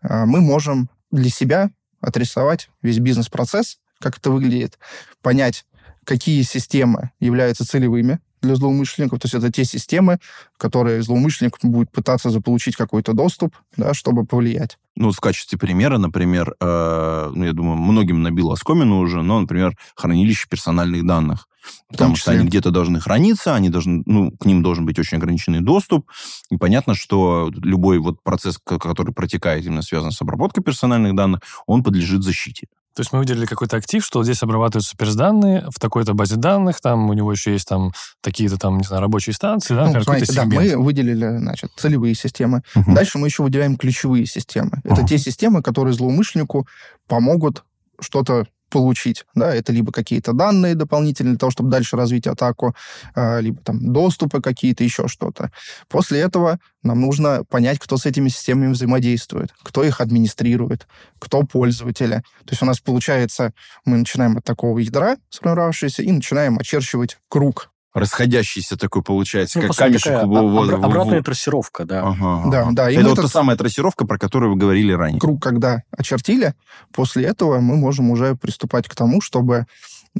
[0.00, 1.70] а, мы можем для себя
[2.00, 4.78] отрисовать весь бизнес-процесс, как это выглядит,
[5.22, 5.66] понять,
[6.04, 9.20] какие системы являются целевыми для злоумышленников.
[9.20, 10.18] То есть это те системы,
[10.56, 14.78] которые злоумышленник будет пытаться заполучить какой-то доступ, да, чтобы повлиять.
[14.96, 19.76] Ну, в качестве примера, например, э, ну, я думаю, многим набило оскомину уже, но, например,
[19.94, 21.46] хранилище персональных данных.
[21.88, 25.60] Потому что они где-то должны храниться, они должны, ну, к ним должен быть очень ограниченный
[25.60, 26.10] доступ.
[26.50, 31.82] И понятно, что любой вот процесс, который протекает, именно связан с обработкой персональных данных, он
[31.82, 32.68] подлежит защите.
[32.98, 37.08] То есть мы выделили какой-то актив, что здесь обрабатываются персданные в такой-то базе данных, там
[37.08, 40.44] у него еще есть там такие-то там, не знаю, рабочие станции, да, ну, смотрите, да,
[40.44, 42.64] мы выделили, значит, целевые системы.
[42.74, 42.92] Угу.
[42.92, 44.80] Дальше мы еще выделяем ключевые системы.
[44.82, 45.06] Это угу.
[45.06, 46.66] те системы, которые злоумышленнику
[47.06, 47.62] помогут
[48.00, 49.24] что-то получить.
[49.34, 52.74] Да, это либо какие-то данные дополнительные для того, чтобы дальше развить атаку,
[53.14, 55.50] а, либо там доступы какие-то, еще что-то.
[55.88, 60.86] После этого нам нужно понять, кто с этими системами взаимодействует, кто их администрирует,
[61.18, 62.22] кто пользователи.
[62.44, 63.52] То есть у нас получается,
[63.84, 69.76] мы начинаем от такого ядра сформировавшегося и начинаем очерчивать круг расходящийся такой получается, ну, как
[69.76, 70.04] камешек.
[70.04, 72.02] Такая в, в, в, обратная трассировка, да.
[72.08, 72.90] Ага, да, да.
[72.90, 75.20] Это вот та самая трассировка, про которую вы говорили ранее.
[75.20, 76.54] Круг, когда очертили,
[76.92, 79.66] после этого мы можем уже приступать к тому, чтобы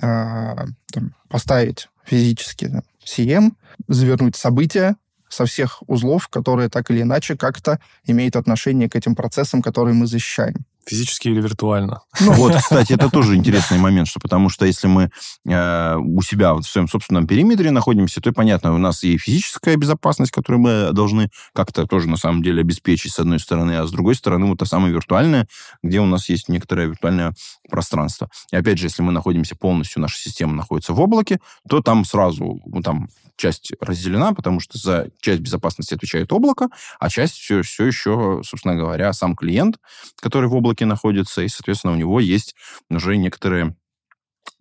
[0.01, 0.57] э,
[0.93, 3.53] там, поставить физически там, CM,
[3.87, 4.97] завернуть события
[5.29, 10.07] со всех узлов, которые так или иначе как-то имеют отношение к этим процессам, которые мы
[10.07, 10.65] защищаем.
[10.89, 12.01] Физически или виртуально?
[12.21, 15.11] Ну вот, кстати, это тоже интересный момент, что потому что если мы
[15.47, 20.33] э, у себя в своем собственном периметре находимся, то понятно, у нас и физическая безопасность,
[20.33, 24.15] которую мы должны как-то тоже на самом деле обеспечить с одной стороны, а с другой
[24.15, 25.47] стороны вот та самая виртуальная,
[25.83, 27.35] где у нас есть некоторое виртуальное
[27.69, 28.31] пространство.
[28.51, 32.61] И опять же, если мы находимся полностью, наша система находится в облаке, то там сразу,
[32.65, 37.87] ну, там часть разделена, потому что за часть безопасности отвечает облако, а часть все, все
[37.87, 39.79] еще, собственно говоря, сам клиент,
[40.21, 42.55] который в облаке находится, и, соответственно, у него есть
[42.91, 43.77] уже некоторые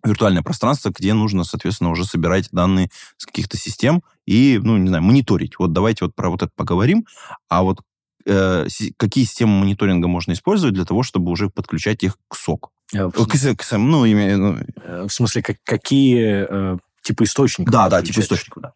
[0.04, 5.02] виртуальное пространство, где нужно, соответственно, уже собирать данные с каких-то систем и, ну, не знаю,
[5.02, 5.58] мониторить.
[5.58, 7.06] Вот давайте вот про вот это поговорим.
[7.48, 7.80] А вот
[8.26, 12.70] э, какие системы мониторинга можно использовать для того, чтобы уже подключать их к СОК?
[12.94, 14.58] Э, в, к, к, ну, именно, ну...
[14.82, 16.78] Э, в смысле, как, какие э,
[17.08, 17.72] типа источников.
[17.72, 18.72] Да, да, типа источников, да.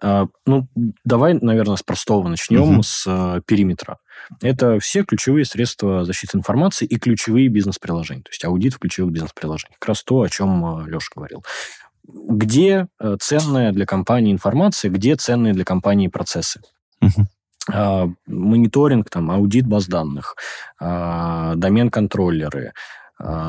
[0.00, 0.68] А, ну,
[1.04, 2.82] давай, наверное, с простого начнем, угу.
[2.82, 3.98] с а, периметра.
[4.40, 8.22] Это все ключевые средства защиты информации и ключевые бизнес-приложения.
[8.22, 9.78] То есть аудит в ключевых бизнес-приложениях.
[9.80, 11.44] Как раз то, о чем а, Леша говорил.
[12.04, 12.86] Где
[13.20, 16.60] ценная для компании информация, где ценные для компании процессы.
[17.00, 17.26] Угу
[18.26, 20.34] мониторинг, там, аудит баз данных,
[20.80, 22.72] домен-контроллеры,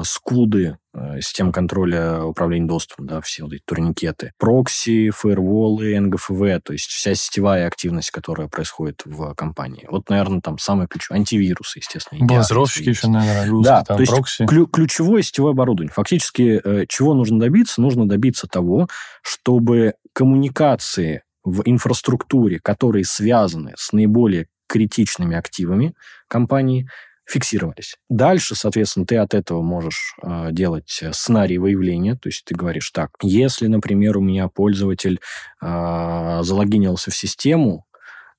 [0.03, 6.73] скуды, э, систем контроля управления доступом, да, все вот эти турникеты, прокси, фаерволы, НГФВ, то
[6.73, 9.88] есть вся сетевая активность, которая происходит в компании.
[9.89, 11.19] Вот, наверное, там самое ключевое.
[11.19, 12.25] Антивирусы, естественно.
[12.25, 14.45] Балансировщики еще, наверное, русские, да, там, то есть прокси.
[14.45, 15.93] Клю- ключевое сетевое оборудование.
[15.93, 17.81] Фактически, э, чего нужно добиться?
[17.81, 18.88] Нужно добиться того,
[19.21, 25.93] чтобы коммуникации в инфраструктуре, которые связаны с наиболее критичными активами
[26.27, 26.88] компании,
[27.25, 27.95] фиксировались.
[28.09, 33.12] Дальше, соответственно, ты от этого можешь э, делать сценарий выявления, то есть ты говоришь так,
[33.21, 35.19] если, например, у меня пользователь
[35.62, 37.86] э, залогинился в систему,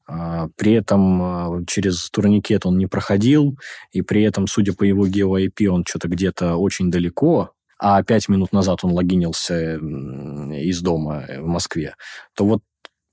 [0.08, 3.58] э, при этом э, через турникет он не проходил,
[3.92, 8.52] и при этом, судя по его гео-IP, он что-то где-то очень далеко, а пять минут
[8.52, 11.96] назад он логинился из дома в Москве,
[12.34, 12.62] то вот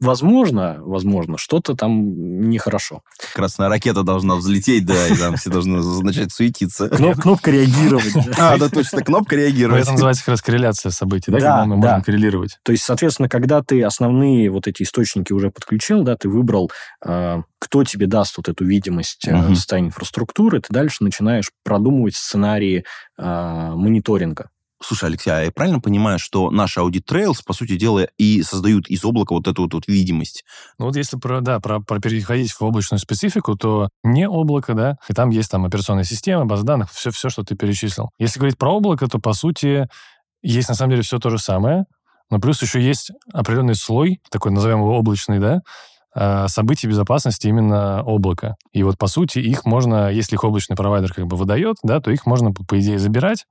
[0.02, 3.04] возможно, возможно, что-то там нехорошо.
[3.34, 6.90] Красная ракета должна взлететь, да, и там все должны начать суетиться.
[6.90, 8.14] кнопка реагировать.
[8.38, 9.84] А, да, точно, кнопка реагировать.
[9.84, 12.58] Это называется как раз корреляция событий, да, когда мы можем коррелировать.
[12.64, 16.72] То есть, соответственно, когда ты основные вот эти источники уже подключил, да, ты выбрал,
[17.06, 19.56] а, кто тебе даст вот эту видимость угу.
[19.56, 22.86] состояния инфраструктуры, ты дальше начинаешь продумывать сценарии
[23.18, 24.50] а, мониторинга.
[24.84, 29.06] Слушай, Алексей, а я правильно понимаю, что наши Trails, по сути дела, и создают из
[29.06, 30.44] облака вот эту вот, вот видимость?
[30.80, 34.98] Ну вот если про, да, про, про переходить в облачную специфику, то не облако, да,
[35.08, 38.10] и там есть там операционная система, база данных, все, все, что ты перечислил.
[38.18, 39.88] Если говорить про облако, то, по сути,
[40.42, 41.86] есть на самом деле все то же самое,
[42.32, 45.62] но плюс еще есть определенный слой, такой, назовем его облачный, да,
[46.14, 48.56] а, событий безопасности именно облака.
[48.74, 52.10] И вот, по сути, их можно, если их облачный провайдер как бы выдает, да, то
[52.10, 53.46] их можно, по идее, забирать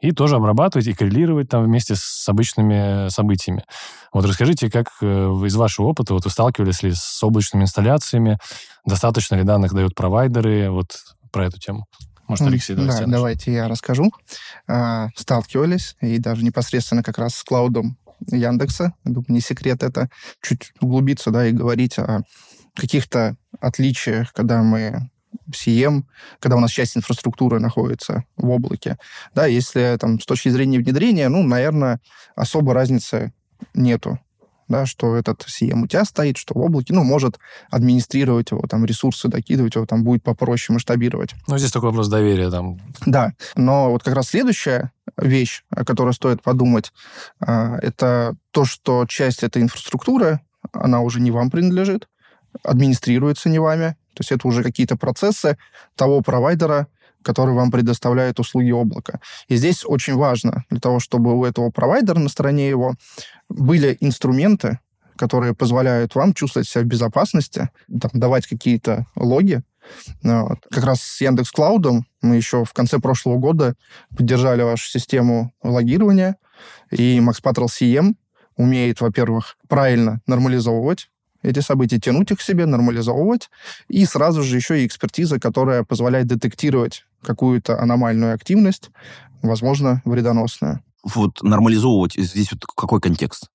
[0.00, 3.64] и тоже обрабатывать и коррелировать там вместе с обычными событиями.
[4.12, 8.38] Вот расскажите, как э, из вашего опыта, вот вы сталкивались ли с облачными инсталляциями,
[8.86, 10.86] достаточно ли данных дают провайдеры, вот
[11.32, 11.86] про эту тему?
[12.28, 13.06] Может, Алексей, да, давайте.
[13.06, 14.12] давайте я расскажу.
[14.66, 20.10] А, сталкивались, и даже непосредственно как раз с клаудом Яндекса, думаю, не секрет это,
[20.42, 22.22] чуть углубиться, да, и говорить о
[22.76, 25.10] каких-то отличиях, когда мы
[25.52, 26.02] CM,
[26.40, 28.98] когда у нас часть инфраструктуры находится в облаке.
[29.34, 32.00] Да, если там с точки зрения внедрения, ну, наверное,
[32.34, 33.32] особо разницы
[33.74, 34.18] нету
[34.68, 37.38] да, что этот CM у тебя стоит, что в облаке, ну, может
[37.70, 41.34] администрировать его, там, ресурсы докидывать его, там, будет попроще масштабировать.
[41.46, 42.78] Ну, здесь такой вопрос доверия там.
[43.06, 46.92] Да, но вот как раз следующая вещь, о которой стоит подумать,
[47.40, 50.40] а, это то, что часть этой инфраструктуры,
[50.72, 52.08] она уже не вам принадлежит,
[52.62, 55.56] администрируется не вами, то есть это уже какие-то процессы
[55.94, 56.88] того провайдера,
[57.22, 59.20] который вам предоставляет услуги облака.
[59.46, 62.94] И здесь очень важно для того, чтобы у этого провайдера на стороне его
[63.48, 64.80] были инструменты,
[65.14, 69.62] которые позволяют вам чувствовать себя в безопасности, там, давать какие-то логи.
[70.24, 70.58] Вот.
[70.68, 73.76] Как раз с Яндекс Клаудом мы еще в конце прошлого года
[74.16, 76.38] поддержали вашу систему логирования,
[76.90, 78.16] и Max Patrol CM
[78.56, 81.08] умеет, во-первых, правильно нормализовывать
[81.42, 83.50] эти события, тянуть их к себе, нормализовывать,
[83.88, 88.90] и сразу же еще и экспертиза, которая позволяет детектировать какую-то аномальную активность,
[89.42, 90.80] возможно, вредоносную.
[91.04, 93.50] Вот нормализовывать здесь вот какой контекст?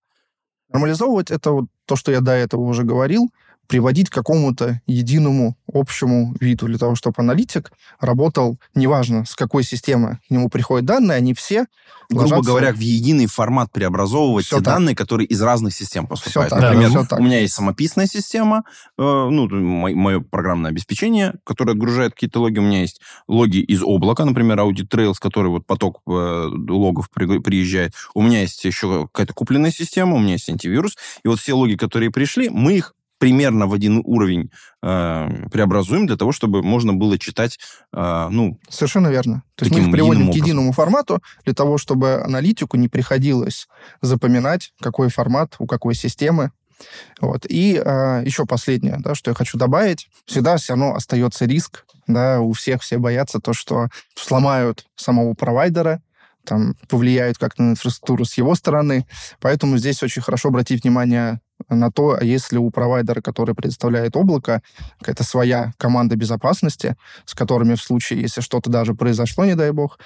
[0.72, 3.30] Нормализовывать это вот то, что я до этого уже говорил,
[3.68, 10.20] приводить к какому-то единому общему виду для того, чтобы аналитик работал, неважно, с какой системы
[10.28, 11.66] к нему приходят данные, они все
[12.10, 12.50] Грубо ложатся...
[12.52, 14.74] говоря, в единый формат преобразовывать Все те так.
[14.76, 16.50] данные, которые из разных систем поступают.
[16.52, 17.20] так, Например, да, так.
[17.20, 18.64] у меня есть самописная система,
[18.98, 22.60] э, ну, мое программное обеспечение, которое отгружает какие-то логи.
[22.60, 26.12] У меня есть логи из облака, например, Audit Trails, который вот поток э,
[26.70, 27.94] логов при- приезжает.
[28.14, 30.98] У меня есть еще какая-то купленная система, у меня есть антивирус.
[31.24, 32.94] И вот все логи, которые пришли, мы их
[33.24, 37.58] примерно в один уровень э, преобразуем для того, чтобы можно было читать,
[37.94, 39.44] э, ну, Совершенно верно.
[39.56, 43.70] То есть мы их приводим к единому формату для того, чтобы аналитику не приходилось
[44.02, 46.52] запоминать, какой формат у какой системы.
[47.22, 47.46] Вот.
[47.48, 50.10] И э, еще последнее, да, что я хочу добавить.
[50.26, 56.02] Всегда все равно остается риск, да, у всех все боятся то, что сломают самого провайдера,
[56.44, 59.06] там, повлияют как-то на инфраструктуру с его стороны.
[59.40, 64.62] Поэтому здесь очень хорошо обратить внимание на то, а если у провайдера, который предоставляет облако,
[65.00, 66.96] какая-то своя команда безопасности,
[67.26, 70.00] с которыми в случае, если что-то даже произошло, не дай бог,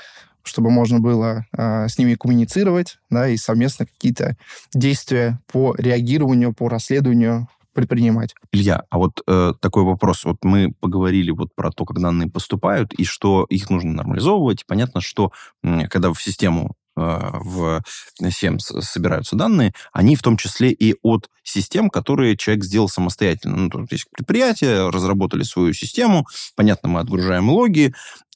[0.44, 4.38] чтобы можно было э, с ними коммуницировать, да, и совместно какие-то
[4.74, 8.34] действия по реагированию, по расследованию предпринимать.
[8.52, 10.26] Илья, а вот э, такой вопрос.
[10.26, 14.66] Вот мы поговорили вот про то, как данные поступают, и что их нужно нормализовывать.
[14.66, 15.32] Понятно, что
[15.64, 17.84] м, когда в систему э, в
[18.22, 23.56] SEM собираются данные, они в том числе и от систем, которые человек сделал самостоятельно.
[23.56, 27.94] Ну, тут есть предприятия, разработали свою систему, понятно, мы отгружаем логи,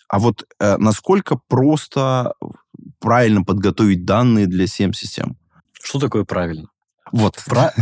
[0.07, 2.33] а вот э, насколько просто
[2.99, 5.37] правильно подготовить данные для SEM-систем?
[5.81, 6.67] Что такое правильно?
[7.11, 7.37] Вот.
[7.47, 7.73] Про-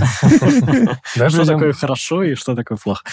[1.14, 3.04] Что такое хорошо и что такое плохо?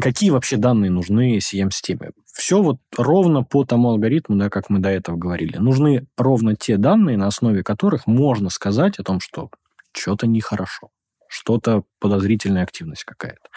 [0.00, 2.10] Какие вообще данные нужны CM-системе?
[2.32, 5.56] Все вот ровно по тому алгоритму, да, как мы до этого говорили.
[5.56, 9.50] Нужны ровно те данные, на основе которых можно сказать о том, что
[9.92, 10.90] что-то нехорошо,
[11.28, 13.48] что-то подозрительная активность какая-то.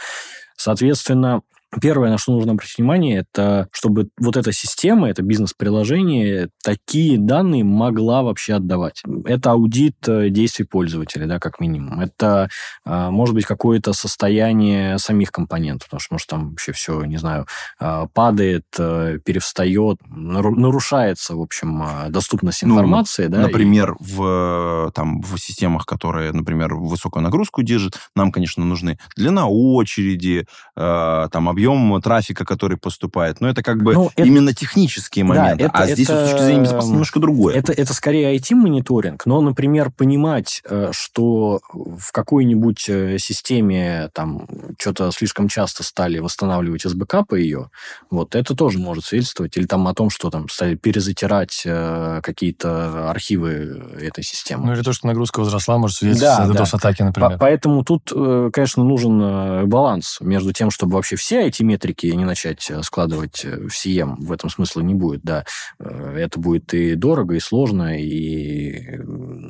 [0.57, 1.41] Соответственно,
[1.79, 7.63] первое, на что нужно обратить внимание, это чтобы вот эта система, это бизнес-приложение, такие данные
[7.63, 9.03] могла вообще отдавать.
[9.25, 11.99] Это аудит э, действий пользователя, да, как минимум.
[12.01, 12.49] Это
[12.83, 17.45] а, может быть, какое-то состояние самих компонентов, потому что, может, там вообще все, не знаю,
[17.79, 23.95] а, падает, э, перевстает, нару- нарушается, в общем, а, доступность Ну, информации, да, и- Например,
[23.99, 30.45] в, э, там, в системах, которые, например, высокую нагрузку держат, нам, конечно, нужны длина очереди,
[30.75, 31.60] там, объем
[32.01, 33.41] трафика, который поступает.
[33.41, 35.63] Но это как бы Ну, это- именно технические Да, моменты.
[35.65, 37.55] это- а здесь вот с точки это, зрения безопасности немножко другое.
[37.55, 44.47] Это, это скорее IT-мониторинг, но, например, понимать, э, что в какой-нибудь э, системе там
[44.79, 47.69] что-то слишком часто стали восстанавливать из бэкапа ее,
[48.09, 49.57] вот это тоже может свидетельствовать.
[49.57, 54.65] Или там о том, что там стали перезатирать э, какие-то архивы этой системы.
[54.67, 56.65] Ну или то, что нагрузка возросла, может свидетельствовать Да, да.
[57.03, 57.37] По- например.
[57.39, 58.11] Поэтому тут,
[58.53, 63.57] конечно, нужен баланс между тем, чтобы вообще все эти метрики не начать э, складывать э,
[63.57, 64.15] в CM.
[64.19, 65.45] В этом смысла не будет, да.
[65.79, 68.99] Э, Это будет и дорого, и сложно, и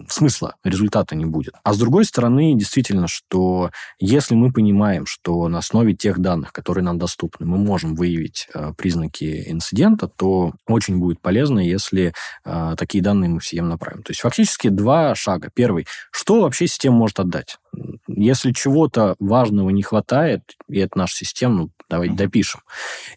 [0.10, 1.54] смысла, результата не будет.
[1.64, 6.84] А с другой стороны, действительно, что если мы понимаем, что на основе тех данных, которые
[6.84, 8.48] нам доступны, мы можем выявить
[8.78, 12.14] признаки инцидента, то очень будет полезно, если
[12.78, 14.04] такие данные мы в CM направим.
[14.04, 15.50] То есть фактически два шага.
[15.54, 17.58] Первый, что вообще система может отдать?
[18.08, 22.18] Если чего-то важного не хватает, и это наша система, ну, давайте Мгм.
[22.18, 22.62] допишем.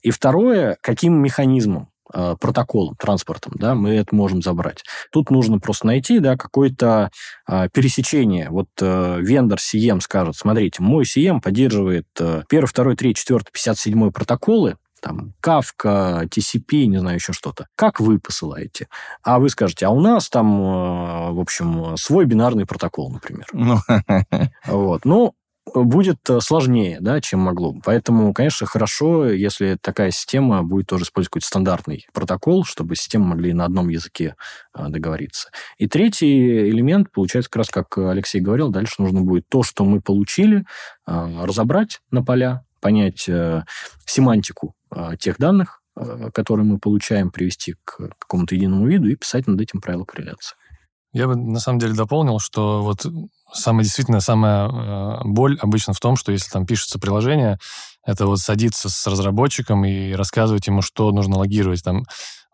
[0.02, 4.84] И второе, каким механизмом э, протоколом, транспортом, да, мы это можем забрать.
[5.10, 7.10] Тут нужно просто найти, да, какое-то
[7.48, 8.50] э, пересечение.
[8.50, 14.10] Вот э, вендор CM скажет, смотрите, мой CM поддерживает э, 1, 2, 3, 4, 57
[14.12, 17.66] протоколы, там, Kafka, TCP, не знаю, еще что-то.
[17.76, 18.88] Как вы посылаете?
[19.22, 23.46] А вы скажете, а у нас там, э, в общем, свой бинарный протокол, например.
[23.52, 23.76] Ну,
[24.66, 25.04] Вот.
[25.04, 25.34] Ну,
[25.74, 27.82] будет э, сложнее, да, чем могло бы.
[27.84, 33.52] Поэтому, конечно, хорошо, если такая система будет тоже использовать какой-то стандартный протокол, чтобы системы могли
[33.52, 34.36] на одном языке
[34.74, 35.50] э, договориться.
[35.76, 40.00] И третий элемент, получается, как раз как Алексей говорил, дальше нужно будет то, что мы
[40.00, 40.64] получили,
[41.06, 43.64] разобрать на поля, понять э,
[44.04, 44.74] семантику
[45.18, 49.80] тех данных, э, которые мы получаем, привести к какому-то единому виду и писать над этим
[49.80, 50.56] правила корреляции.
[51.12, 53.06] Я бы на самом деле дополнил, что вот
[53.52, 57.58] самая действительно самая боль обычно в том, что если там пишется приложение,
[58.04, 61.84] это вот садиться с разработчиком и рассказывать ему, что нужно логировать.
[61.84, 62.04] Там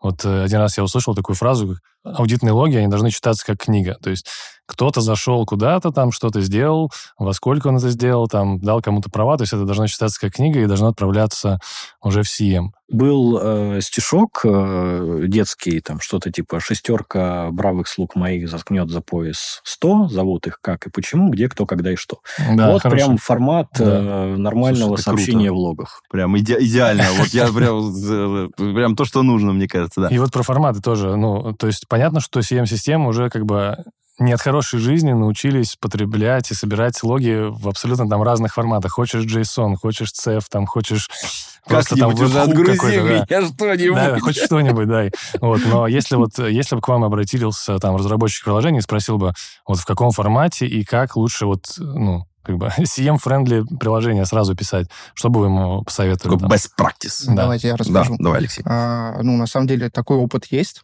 [0.01, 3.97] вот э, один раз я услышал такую фразу, аудитные логи, они должны читаться как книга.
[4.01, 4.27] То есть
[4.67, 9.35] кто-то зашел куда-то, там что-то сделал, во сколько он это сделал, там дал кому-то права,
[9.37, 11.59] то есть это должно читаться как книга и должно отправляться
[12.01, 12.67] уже в CM.
[12.89, 19.61] Был э, стишок э, детский, там что-то типа «Шестерка бравых слуг моих заткнет за пояс
[19.63, 22.19] сто, зовут их как и почему, где, кто, когда и что».
[22.53, 23.05] Да, вот хороший.
[23.05, 23.85] прям формат Да.
[23.85, 25.53] э, нормального Слушай, сообщения круто.
[25.53, 26.01] в логах.
[26.09, 27.05] прям иде- идеально.
[27.17, 30.07] Вот я прям, прям то, что нужно, мне кажется, да.
[30.09, 31.15] И вот про форматы тоже.
[31.15, 33.75] Ну, то есть понятно, что SIEM-системы уже как бы
[34.17, 38.93] не от хорошей жизни научились потреблять и собирать логи в абсолютно там разных форматах.
[38.93, 41.09] Хочешь JSON, хочешь CEF, там, хочешь
[41.67, 43.09] просто там уже отгрузи какой-то, да.
[43.09, 43.95] меня что-нибудь.
[43.95, 45.11] Да, хоть что-нибудь, дай.
[45.41, 49.33] Вот, но если вот, если бы к вам обратился там разработчик приложения и спросил бы,
[49.67, 54.87] вот в каком формате и как лучше вот, ну, как бы SIEM-friendly приложение сразу писать,
[55.13, 56.37] что бы вы ему посоветовали?
[56.39, 57.25] Такой best practice.
[57.27, 57.33] Да.
[57.43, 58.15] Давайте я Да, расскажу.
[58.17, 58.63] давай, Алексей.
[58.65, 60.83] А, ну, на самом деле, такой опыт есть.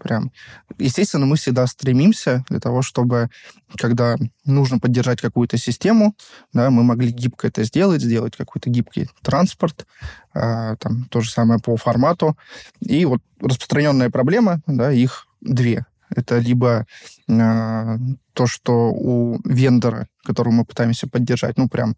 [0.00, 0.32] Прям.
[0.78, 3.30] Естественно, мы всегда стремимся для того, чтобы,
[3.76, 6.14] когда нужно поддержать какую-то систему,
[6.52, 9.86] да, мы могли гибко это сделать, сделать какой-то гибкий транспорт,
[10.32, 12.36] а, там то же самое по формату.
[12.80, 15.86] И вот распространенная проблема, да, их две.
[16.14, 16.86] Это либо
[17.28, 17.98] а,
[18.32, 21.96] то, что у вендора, которого мы пытаемся поддержать, ну, прям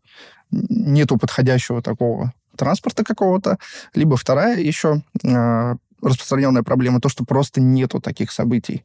[0.51, 3.59] нету подходящего такого транспорта какого-то,
[3.95, 8.85] либо вторая еще а, распространенная проблема, то, что просто нету таких событий.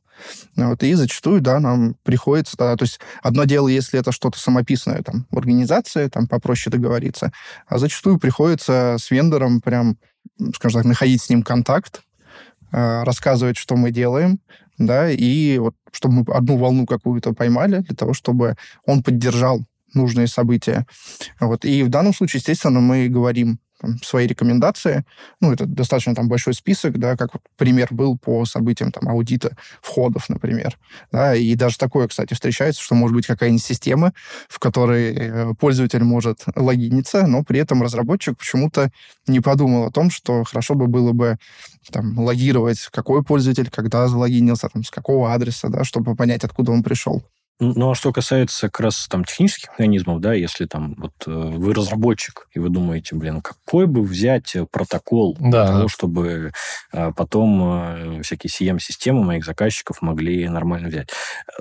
[0.56, 5.02] Вот, и зачастую, да, нам приходится, да, то есть одно дело, если это что-то самописное
[5.02, 7.32] там в организации, там попроще договориться,
[7.68, 9.98] а зачастую приходится с вендором прям,
[10.56, 12.02] скажем так, находить с ним контакт,
[12.72, 14.40] а, рассказывать, что мы делаем,
[14.78, 18.56] да, и вот чтобы мы одну волну какую-то поймали для того, чтобы
[18.86, 20.86] он поддержал нужные события.
[21.40, 21.66] Вот.
[21.66, 25.04] И в данном случае, естественно, мы говорим там, свои рекомендации.
[25.40, 29.58] Ну, это достаточно там большой список, да, как вот пример был по событиям там аудита
[29.82, 30.78] входов, например.
[31.12, 34.14] Да, и даже такое, кстати, встречается, что может быть какая-нибудь система,
[34.48, 38.92] в которой э, пользователь может логиниться, но при этом разработчик почему-то
[39.28, 41.38] не подумал о том, что хорошо бы было бы
[41.92, 46.84] там, логировать, какой пользователь, когда залогинился, там, с какого адреса, да, чтобы понять, откуда он
[46.84, 47.24] пришел.
[47.64, 51.76] Ну, а что касается как раз там технических механизмов, да, если там вот э, вы
[51.76, 56.54] разработчик, и вы думаете, блин, какой бы взять э, протокол Да, для того, чтобы
[56.92, 61.10] э, потом всякие CM-системы моих заказчиков могли нормально взять.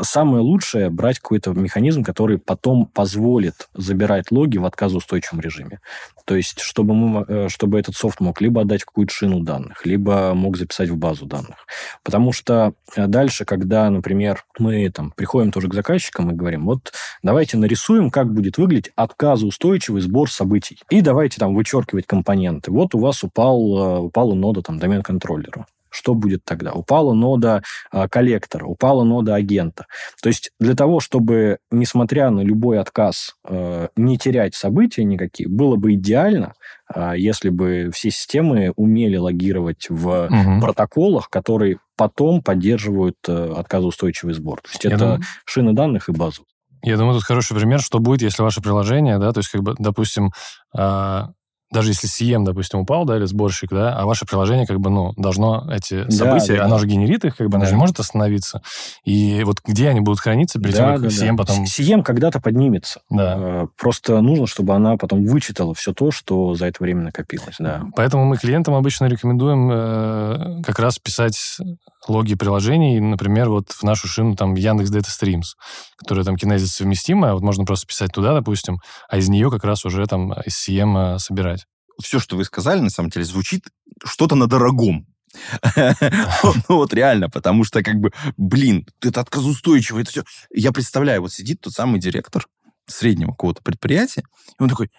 [0.01, 5.81] Самое лучшее брать какой-то механизм, который потом позволит забирать логи в отказоустойчивом режиме.
[6.25, 10.57] То есть, чтобы, мы, чтобы этот софт мог либо отдать какую-то шину данных, либо мог
[10.57, 11.67] записать в базу данных.
[12.05, 17.57] Потому что дальше, когда, например, мы там приходим тоже к заказчикам и говорим, вот давайте
[17.57, 20.79] нарисуем, как будет выглядеть отказоустойчивый сбор событий.
[20.91, 22.71] И давайте там вычеркивать компоненты.
[22.71, 25.67] Вот у вас упал, э, упала нода там домен контроллера.
[25.93, 26.73] Что будет тогда?
[26.73, 27.63] Упала нода
[27.93, 29.87] э, коллектора, упала нода агента.
[30.23, 35.75] То есть для того, чтобы, несмотря на любой отказ, э, не терять события никакие, было
[35.75, 36.55] бы идеально,
[36.95, 40.61] э, если бы все системы умели логировать в Мгм.
[40.61, 44.63] протоколах, которые потом поддерживают э, отказоустойчивый сбор.
[44.63, 46.47] То есть Я это думаю- шины данных и базу.
[46.83, 49.75] Я думаю, тут хороший пример, что будет, если ваше приложение, да, то есть, как бы,
[49.79, 50.31] допустим,
[50.75, 51.29] а,
[51.73, 55.13] даже если CM, допустим, упал, да, или сборщик, да, а ваше приложение, как бы, ну,
[55.17, 56.81] должно эти Да, события, да, оно да.
[56.81, 57.77] же генерит их, как бы, оно же Да.
[57.77, 58.63] не может остановиться.
[59.05, 61.67] И вот где они будут храниться перед тем, как CM потом...
[61.67, 63.03] С- CM когда-то поднимется.
[63.11, 63.35] Да.
[63.39, 67.57] Э, Просто нужно, чтобы она потом вычитала все то, что за это время накопилось.
[67.59, 67.83] Да.
[67.95, 71.59] Поэтому мы клиентам обычно рекомендуем э, как раз писать
[72.11, 75.57] логи приложений, например, вот в нашу шину там Яндекс Data Streams,
[75.97, 79.85] которая там Kinesis совместимая, вот можно просто писать туда, допустим, а из нее как раз
[79.85, 81.67] уже там из CM э, собирать.
[82.03, 83.69] Все, что вы сказали, на самом деле, звучит
[84.05, 85.07] что-то на дорогом.
[86.69, 90.25] Ну вот реально, потому что как бы, блин, это отказоустойчиво, это все.
[90.51, 92.47] Я представляю, вот сидит тот самый директор
[92.87, 94.23] среднего какого-то предприятия,
[94.59, 94.91] и он такой,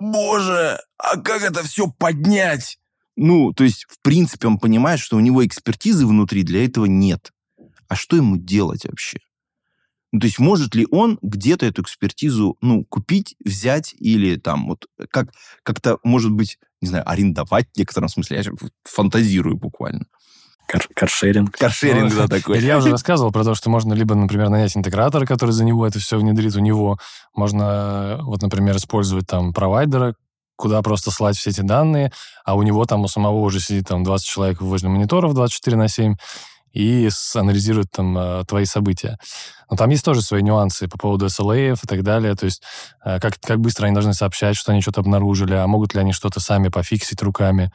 [0.00, 2.78] боже, а как это все поднять?
[3.16, 7.32] Ну, то есть, в принципе, он понимает, что у него экспертизы внутри для этого нет.
[7.88, 9.18] А что ему делать вообще?
[10.12, 14.86] Ну, то есть может ли он где-то эту экспертизу, ну, купить, взять или там вот
[15.10, 18.38] как, как-то, может быть, не знаю, арендовать в некотором смысле?
[18.38, 18.44] Я
[18.84, 20.06] фантазирую буквально.
[20.66, 21.56] Кар каршеринг.
[21.56, 22.60] Каршеринг, да, такой.
[22.60, 25.98] Я уже рассказывал про то, что можно либо, например, нанять интегратора, который за него это
[25.98, 26.98] все внедрит у него.
[27.34, 30.16] Можно, вот, например, использовать там провайдера,
[30.56, 32.12] куда просто слать все эти данные,
[32.44, 35.88] а у него там у самого уже сидит там 20 человек возле мониторов 24 на
[35.88, 36.16] 7,
[36.76, 39.18] и анализируют там э, твои события.
[39.70, 42.34] Но там есть тоже свои нюансы по поводу SLA и так далее.
[42.34, 42.62] То есть
[43.02, 46.12] э, как, как быстро они должны сообщать, что они что-то обнаружили, а могут ли они
[46.12, 47.72] что-то сами пофиксить руками.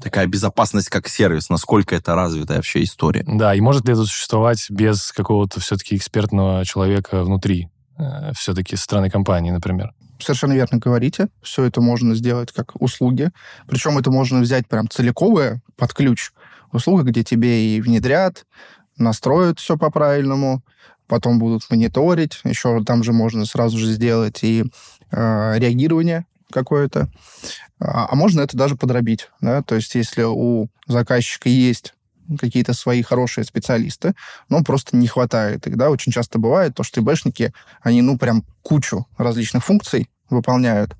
[0.00, 3.22] Такая безопасность как сервис, насколько это развитая вообще история.
[3.26, 7.68] Да, и может ли это существовать без какого-то все-таки экспертного человека внутри,
[7.98, 9.92] э, все-таки со стороны компании, например?
[10.20, 11.28] Совершенно верно говорите.
[11.42, 13.30] Все это можно сделать как услуги.
[13.66, 16.32] Причем это можно взять прям целиковое под ключ
[16.72, 18.44] услуга, где тебе и внедрят,
[18.96, 20.62] настроят все по-правильному,
[21.06, 24.64] потом будут мониторить, еще там же можно сразу же сделать и
[25.10, 27.08] э, реагирование какое-то.
[27.80, 31.94] А, а можно это даже подробить, да, то есть если у заказчика есть
[32.38, 34.14] какие-то свои хорошие специалисты,
[34.48, 38.44] но просто не хватает их, да, очень часто бывает то, что ИБшники, они, ну, прям
[38.62, 40.96] кучу различных функций выполняют,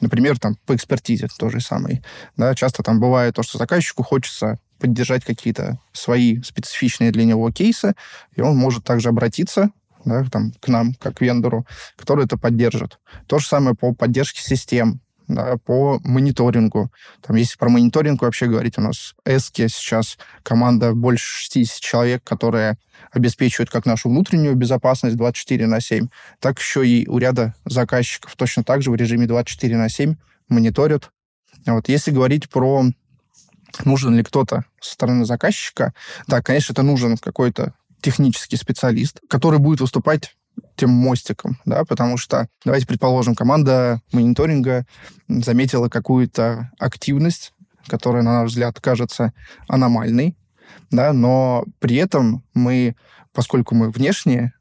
[0.00, 2.02] например, там, по экспертизе тоже самый,
[2.36, 7.94] да, часто там бывает то, что заказчику хочется поддержать какие-то свои специфичные для него кейсы,
[8.34, 9.70] и он может также обратиться
[10.04, 12.98] да, там, к нам, как к вендору, который это поддержит.
[13.26, 16.90] То же самое по поддержке систем, да, по мониторингу.
[17.20, 22.78] Там, если про мониторинг вообще говорить, у нас эски сейчас команда больше 60 человек, которые
[23.12, 26.08] обеспечивают как нашу внутреннюю безопасность 24 на 7,
[26.40, 30.14] так еще и у ряда заказчиков точно так же в режиме 24 на 7
[30.48, 31.10] мониторят.
[31.66, 32.84] Вот если говорить про
[33.84, 35.92] нужен ли кто-то со стороны заказчика.
[36.26, 40.36] Да, конечно, это нужен какой-то технический специалист, который будет выступать
[40.76, 44.86] тем мостиком, да, потому что, давайте предположим, команда мониторинга
[45.28, 47.52] заметила какую-то активность,
[47.86, 49.32] которая, на наш взгляд, кажется
[49.68, 50.36] аномальной,
[50.90, 52.96] да, но при этом мы,
[53.32, 54.52] поскольку мы внешние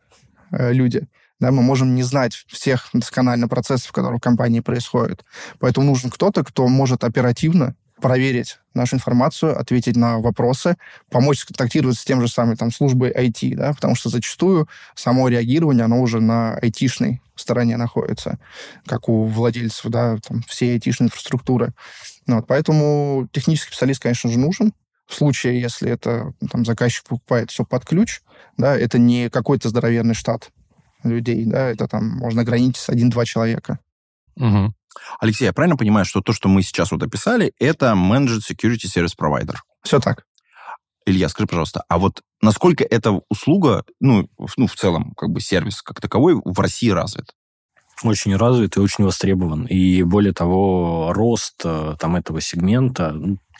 [0.52, 1.08] э, люди,
[1.39, 5.26] да, мы можем не знать всех досконально процессов, которые в компании происходят.
[5.60, 10.76] Поэтому нужен кто-то, кто может оперативно проверить нашу информацию, ответить на вопросы,
[11.10, 15.86] помочь сконтактировать с тем же самой там, службой IT, да, потому что зачастую само реагирование,
[15.86, 18.38] оно уже на IT-шной стороне находится,
[18.86, 21.74] как у владельцев, да, там, всей IT-шной инфраструктуры.
[22.28, 24.74] Ну, вот, поэтому технический специалист, конечно же, нужен.
[25.08, 28.22] В случае, если это там, заказчик покупает все под ключ,
[28.58, 30.50] да, это не какой-то здоровенный штат
[31.04, 33.80] людей, да, это там можно ограничить один-два человека.
[34.38, 34.74] Угу.
[35.20, 39.14] Алексей, я правильно понимаю, что то, что мы сейчас вот описали, это Managed Security Service
[39.20, 39.56] Provider?
[39.84, 40.26] Все так.
[41.06, 44.28] Илья, скажи, пожалуйста, а вот насколько эта услуга, ну,
[44.58, 47.34] ну, в целом, как бы сервис как таковой в России развит?
[48.04, 49.66] Очень развит и очень востребован.
[49.68, 53.16] И более того, рост э, там этого сегмента,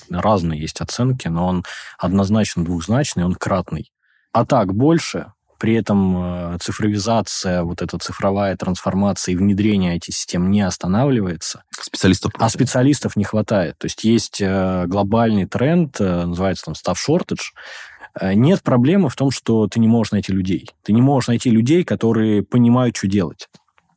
[0.10, 1.64] разные есть оценки, но он
[1.98, 3.92] однозначно двухзначный, он кратный.
[4.34, 5.32] А так больше,
[5.66, 11.64] при этом э, цифровизация, вот эта цифровая трансформация и внедрение этих систем не останавливается.
[11.72, 12.34] Специалистов.
[12.38, 13.76] А специалистов не хватает.
[13.80, 19.32] То есть есть э, глобальный тренд, э, называется там staff shortage, нет проблемы в том,
[19.32, 20.70] что ты не можешь найти людей.
[20.84, 23.50] Ты не можешь найти людей, которые понимают, что делать.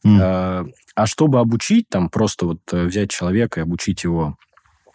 [0.06, 0.72] Mm.
[0.96, 4.36] А чтобы обучить, там просто вот взять человека и обучить его,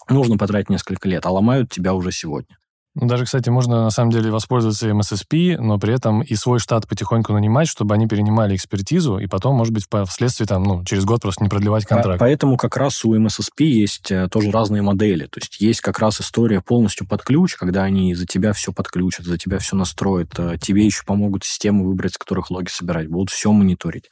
[0.09, 2.57] нужно потратить несколько лет, а ломают тебя уже сегодня.
[2.95, 6.87] Ну, даже, кстати, можно на самом деле воспользоваться MSSP, но при этом и свой штат
[6.87, 11.21] потихоньку нанимать, чтобы они перенимали экспертизу, и потом, может быть, впоследствии там, ну, через год
[11.21, 12.19] просто не продлевать контракт.
[12.19, 15.25] Поэтому как раз у MSSP есть э, тоже разные модели.
[15.25, 19.25] То есть есть как раз история полностью под ключ, когда они за тебя все подключат,
[19.25, 23.31] за тебя все настроят, э, тебе еще помогут систему выбрать, с которых логи собирать, будут
[23.31, 24.11] все мониторить.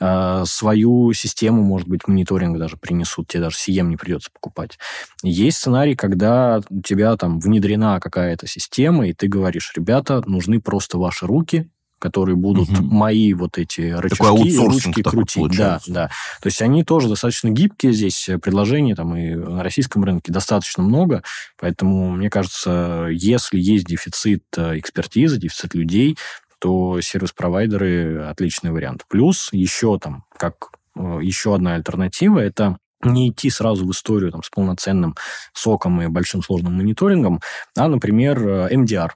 [0.00, 4.78] Э, свою систему, может быть, мониторинг даже принесут, тебе даже CM не придется покупать.
[5.22, 10.60] Есть сценарий, когда у тебя там внедрена какая какая-то система, и ты говоришь, ребята, нужны
[10.60, 11.68] просто ваши руки,
[11.98, 12.82] которые будут угу.
[12.82, 15.56] мои вот эти рычажки и ручки крутить.
[15.56, 16.08] Да, да.
[16.40, 18.28] То есть они тоже достаточно гибкие здесь.
[18.40, 21.22] Предложений там и на российском рынке достаточно много.
[21.58, 26.16] Поэтому, мне кажется, если есть дефицит э, экспертизы, дефицит людей,
[26.60, 29.04] то сервис-провайдеры отличный вариант.
[29.08, 34.42] Плюс еще там, как э, еще одна альтернатива, это не идти сразу в историю там,
[34.42, 35.16] с полноценным
[35.52, 37.40] соком и большим сложным мониторингом,
[37.76, 38.38] а, например,
[38.70, 39.10] MDR,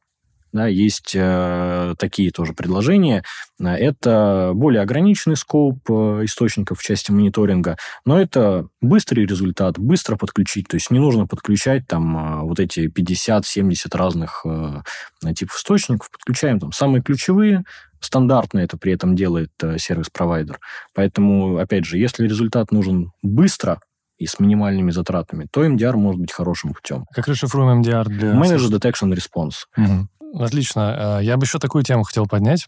[0.56, 3.22] да, есть э, такие тоже предложения.
[3.60, 10.68] Это более ограниченный скоп э, источников в части мониторинга, но это быстрый результат, быстро подключить.
[10.68, 16.10] То есть не нужно подключать там э, вот эти 50-70 разных э, типов источников.
[16.10, 17.64] Подключаем там самые ключевые,
[18.00, 20.58] стандартно это при этом делает э, сервис-провайдер.
[20.94, 23.78] Поэтому, опять же, если результат нужен быстро,
[24.18, 27.04] и с минимальными затратами, то MDR может быть хорошим путем.
[27.12, 28.32] Как расшифруем MDR для...
[28.32, 29.66] Manager Detection Response.
[29.76, 30.08] Угу.
[30.38, 31.18] Отлично.
[31.18, 32.66] Э, я бы еще такую тему хотел поднять.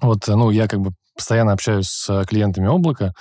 [0.00, 3.12] Вот, э, ну, я как бы постоянно общаюсь с клиентами облака,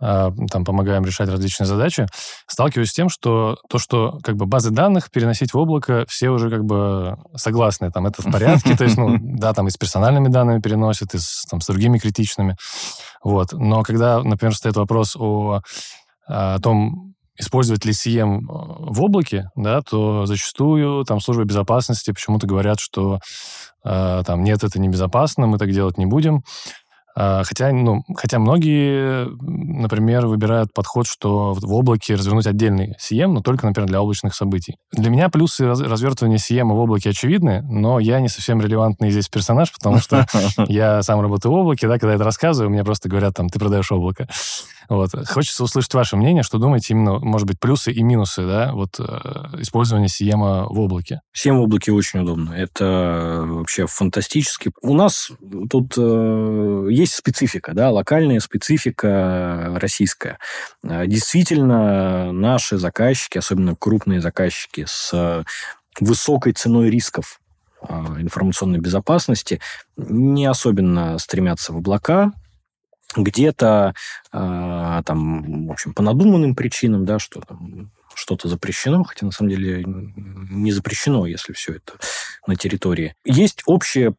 [0.00, 2.06] э, там помогаем решать различные задачи,
[2.46, 6.50] сталкиваюсь с тем, что то, что как бы базы данных переносить в облако, все уже
[6.50, 10.28] как бы согласны, там это в порядке, то есть, ну, да, там и с персональными
[10.28, 12.56] данными переносят, и с, там, с другими критичными,
[13.22, 13.52] вот.
[13.52, 15.60] Но когда, например, стоит вопрос о,
[16.26, 22.46] о том, использовать ли CM э, в облаке, да, то зачастую там службы безопасности почему-то
[22.46, 23.20] говорят, что
[23.84, 26.42] э, там нет, это небезопасно, мы так делать не будем.
[27.16, 33.40] А, хотя, ну, хотя многие, например, выбирают подход, что в облаке развернуть отдельный CM, но
[33.40, 34.76] только, например, для облачных событий.
[34.92, 39.72] Для меня плюсы развертывания CM в облаке очевидны, но я не совсем релевантный здесь персонаж,
[39.72, 40.26] потому что
[40.68, 43.90] я сам работаю в облаке, да, когда это рассказываю, мне просто говорят, там, ты продаешь
[43.90, 44.28] облако.
[44.90, 45.10] Вот.
[45.28, 49.04] Хочется услышать ваше мнение, что думаете именно, может быть, плюсы и минусы, да, вот э,
[49.60, 51.20] использования CM в облаке.
[51.32, 52.52] CM в облаке очень удобно.
[52.52, 54.72] Это вообще фантастически.
[54.82, 55.30] У нас
[55.70, 60.38] тут э, есть специфика, да, локальная специфика российская.
[60.82, 65.44] Э, действительно, наши заказчики, особенно крупные заказчики с
[66.00, 67.40] высокой ценой рисков
[67.88, 69.60] э, информационной безопасности,
[69.96, 72.32] не особенно стремятся в облака,
[73.16, 73.94] где-то
[74.32, 79.50] э, там, в общем, по надуманным причинам, да, что там что-то запрещено, хотя на самом
[79.50, 81.94] деле не запрещено, если все это
[82.46, 83.14] на территории.
[83.24, 84.14] Есть общее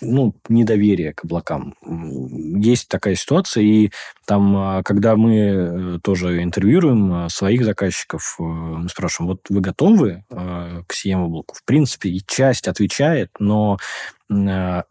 [0.00, 1.74] ну, недоверие к облакам.
[1.82, 3.90] Есть такая ситуация, и
[4.26, 9.60] там, а, когда мы э, тоже интервьюируем а, своих заказчиков, э, мы спрашиваем, вот вы
[9.60, 11.54] готовы а, к CM облаку?
[11.54, 13.78] В принципе, и часть отвечает, но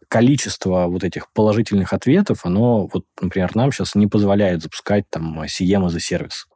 [0.08, 5.90] количество вот этих положительных ответов, оно, вот, например, нам сейчас не позволяет запускать там CM
[5.90, 6.46] за сервис.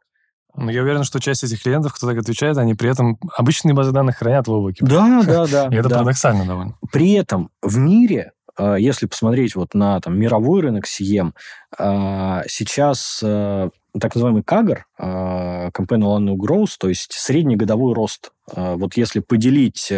[0.55, 3.91] Ну, я уверен, что часть этих клиентов, кто так отвечает, они при этом обычные базы
[3.91, 4.85] данных хранят в облаке.
[4.85, 5.67] Да, да, да.
[5.71, 6.75] И это парадоксально довольно.
[6.91, 11.33] При этом в мире если посмотреть вот на там, мировой рынок Сием,
[11.77, 18.31] а, сейчас а, так называемый КАГР, Companion Annual Growth, то есть средний годовой рост.
[18.47, 19.91] Вот если поделить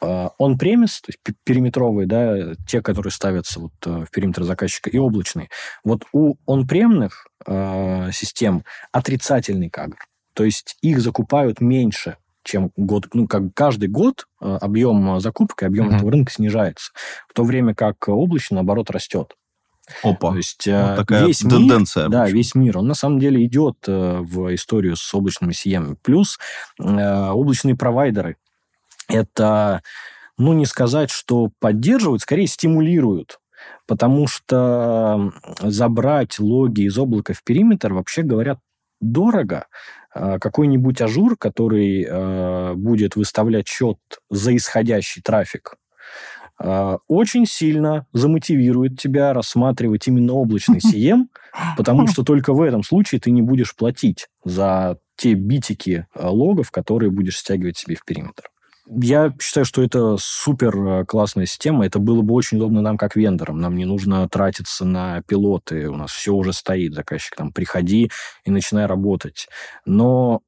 [0.00, 5.48] он-премис, то есть периметровые, да, те, которые ставятся вот в периметр заказчика, и облачные.
[5.84, 7.28] Вот у он-премных
[8.12, 9.98] систем отрицательный КАГР.
[10.34, 12.16] То есть их закупают меньше
[12.48, 15.96] чем год, ну, как каждый год э, объем закупок и объем mm-hmm.
[15.96, 16.92] этого рынка снижается,
[17.28, 19.34] в то время как облачно, наоборот, растет.
[20.02, 20.32] Опа.
[20.32, 22.04] То есть э, вот такая весь тенденция.
[22.04, 25.96] Мир, да, весь мир, он на самом деле идет э, в историю с облачными CM.
[26.02, 26.38] Плюс
[26.78, 28.36] облачные провайдеры.
[29.08, 29.82] Это,
[30.36, 33.38] ну, не сказать, что поддерживают, скорее стимулируют
[33.86, 38.58] потому что забрать логи из облака в периметр, вообще говоря,
[39.00, 39.66] дорого.
[40.14, 43.98] А, какой-нибудь Azure, который э, будет выставлять счет
[44.30, 45.76] за исходящий трафик,
[46.60, 51.26] э, очень сильно замотивирует тебя рассматривать именно облачный CM,
[51.76, 57.10] потому что только в этом случае ты не будешь платить за те битики логов, которые
[57.10, 58.50] будешь стягивать себе в периметр.
[58.90, 61.84] Я считаю, что это супер э, классная система.
[61.84, 63.60] Это было бы очень удобно нам, как вендорам.
[63.60, 65.88] Нам не нужно тратиться на пилоты.
[65.90, 66.94] У нас все уже стоит.
[66.94, 68.10] Заказчик там, приходи
[68.44, 69.48] и начинай работать.
[69.84, 70.40] Но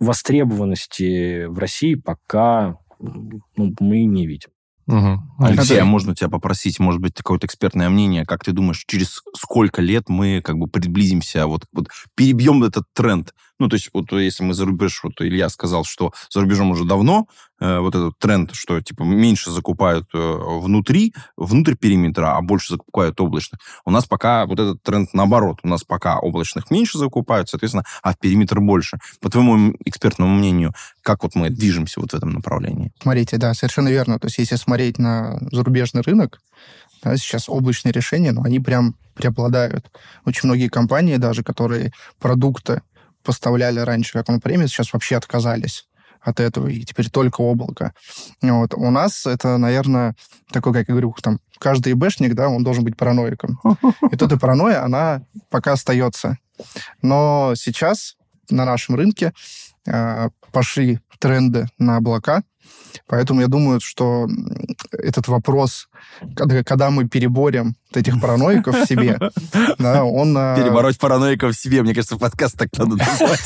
[0.00, 4.50] востребованности в России пока ну, мы не видим.
[4.86, 5.22] Угу.
[5.38, 9.80] Алексей, а можно тебя попросить, может быть, какое-то экспертное мнение, как ты думаешь, через сколько
[9.80, 13.34] лет мы как бы приблизимся, вот, вот перебьем этот тренд?
[13.58, 16.84] Ну, то есть, вот если мы за рубеж, вот Илья сказал, что за рубежом уже
[16.84, 17.28] давно
[17.60, 23.20] э, вот этот тренд, что, типа, меньше закупают э, внутри, внутрь периметра, а больше закупают
[23.20, 23.60] облачных.
[23.84, 25.58] У нас пока вот этот тренд наоборот.
[25.62, 28.98] У нас пока облачных меньше закупают, соответственно, а в периметр больше.
[29.20, 32.92] По твоему экспертному мнению, как вот мы движемся вот в этом направлении?
[33.00, 34.18] Смотрите, да, совершенно верно.
[34.18, 36.40] То есть, если смотреть на зарубежный рынок,
[37.04, 39.86] да, сейчас облачные решения, но они прям преобладают.
[40.24, 42.82] Очень многие компании даже, которые продукты
[43.24, 45.86] поставляли раньше как он премис, сейчас вообще отказались
[46.20, 47.92] от этого, и теперь только облако.
[48.40, 48.74] Вот.
[48.74, 50.16] У нас это, наверное,
[50.50, 53.60] такой, как я говорю, там, каждый ИБшник, да, он должен быть параноиком.
[54.10, 56.38] И тут и паранойя, она пока остается.
[57.02, 58.16] Но сейчас
[58.50, 59.32] на нашем рынке
[60.52, 62.42] пошли тренды на облака,
[63.06, 64.28] Поэтому я думаю, что
[64.92, 65.88] этот вопрос,
[66.34, 69.18] когда, когда мы переборем вот этих параноиков в себе,
[69.78, 70.36] да, он...
[70.36, 73.44] Э, Перебороть параноиков в себе, мне кажется, подкаст так надо назвать.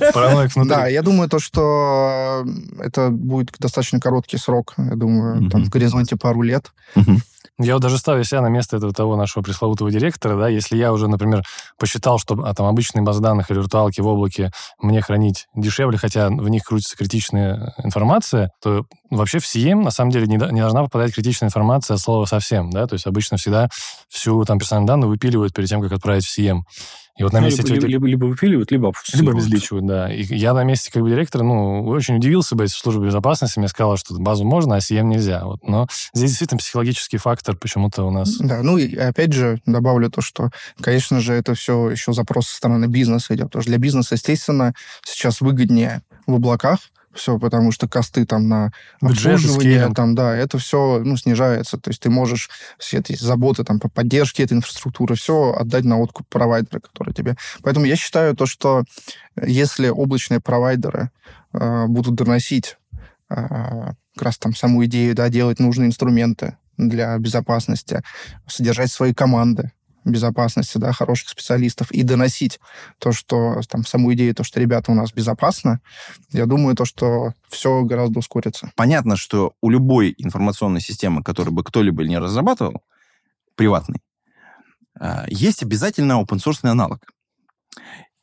[0.14, 0.74] Параноик внутри.
[0.74, 2.44] Да, я думаю, то, что
[2.78, 6.72] это будет достаточно короткий срок, я думаю, там в горизонте пару лет.
[7.62, 10.94] Я вот даже ставлю себя на место этого того нашего пресловутого директора, да, если я
[10.94, 11.42] уже, например,
[11.78, 14.50] посчитал, что а, там обычные базы данных или виртуалки в облаке
[14.80, 20.10] мне хранить дешевле, хотя в них крутится критичная информация, то вообще в CM на самом
[20.10, 23.68] деле не, не должна попадать критичная информация от слова совсем, да, то есть обычно всегда
[24.08, 26.62] всю там персональную данную выпиливают перед тем, как отправить в CM.
[27.20, 27.62] И вот на ну, месте...
[27.62, 29.20] Либо, либо, либо выпиливают, либо обфусывают.
[29.20, 30.10] Либо обезличивают, да.
[30.10, 33.68] И я на месте как бы директора, ну, очень удивился бы, если служба безопасности мне
[33.68, 35.44] сказала, что базу можно, а CM нельзя.
[35.44, 35.58] Вот.
[35.62, 38.38] Но здесь действительно психологический фактор почему-то у нас...
[38.38, 40.48] Да, ну и опять же добавлю то, что,
[40.80, 43.48] конечно же, это все еще запрос со стороны бизнеса идет.
[43.48, 44.72] Потому что для бизнеса, естественно,
[45.04, 46.78] сейчас выгоднее в облаках,
[47.12, 51.78] все, потому что косты там на обслуживание, там, да, это все, ну, снижается.
[51.78, 55.98] То есть ты можешь все эти заботы там по поддержке этой инфраструктуры, все отдать на
[55.98, 57.36] откуп провайдера, который тебе...
[57.62, 58.84] Поэтому я считаю то, что
[59.40, 61.10] если облачные провайдеры
[61.52, 62.76] э, будут доносить
[63.28, 63.34] э,
[64.14, 68.02] как раз там саму идею, да, делать нужные инструменты для безопасности,
[68.46, 69.72] содержать свои команды,
[70.04, 72.60] безопасности, да, хороших специалистов и доносить
[72.98, 75.80] то, что там саму идею, то, что ребята у нас безопасно,
[76.30, 78.70] я думаю, то, что все гораздо ускорится.
[78.76, 82.82] Понятно, что у любой информационной системы, которую бы кто-либо не разрабатывал,
[83.54, 84.00] приватный,
[84.98, 87.00] а, есть обязательно open-source аналог.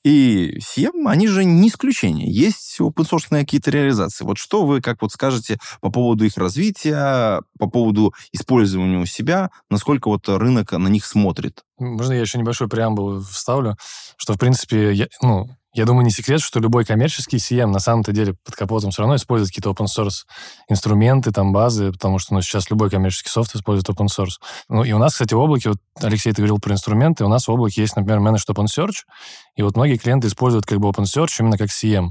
[0.07, 2.31] И CM, они же не исключение.
[2.31, 4.23] Есть open какие-то реализации.
[4.23, 9.49] Вот что вы, как вот скажете по поводу их развития, по поводу использования у себя,
[9.69, 11.65] насколько вот рынок на них смотрит?
[11.77, 13.75] Можно я еще небольшой преамбул вставлю,
[14.15, 18.11] что, в принципе, я, ну, я думаю, не секрет, что любой коммерческий CM на самом-то
[18.11, 20.23] деле под капотом все равно использует какие-то open source
[20.69, 24.39] инструменты, там, базы, потому что ну, сейчас любой коммерческий софт использует open source.
[24.69, 27.47] Ну, и у нас, кстати, в облаке, вот Алексей, ты говорил про инструменты, у нас
[27.47, 29.03] в облаке есть, например, Managed Open Search,
[29.55, 32.09] и вот многие клиенты используют как бы open search именно как CM.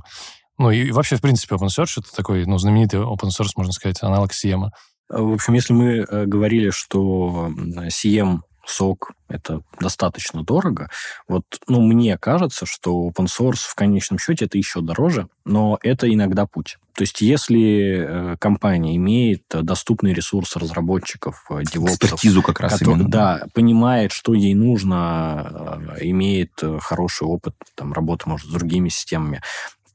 [0.58, 4.02] Ну, и вообще, в принципе, open source это такой, ну, знаменитый open source, можно сказать,
[4.02, 4.68] аналог CM.
[5.08, 7.50] В общем, если мы э, говорили, что
[7.88, 10.90] CM сок, это достаточно дорого.
[11.28, 16.12] Вот, ну, мне кажется, что open source в конечном счете это еще дороже, но это
[16.12, 16.78] иногда путь.
[16.94, 22.04] То есть, если э, компания имеет доступный ресурс разработчиков, э, девопсов...
[22.04, 23.08] Экспертизу как раз который, именно.
[23.08, 29.42] Да, понимает, что ей нужно, э, имеет хороший опыт там, работы, может, с другими системами,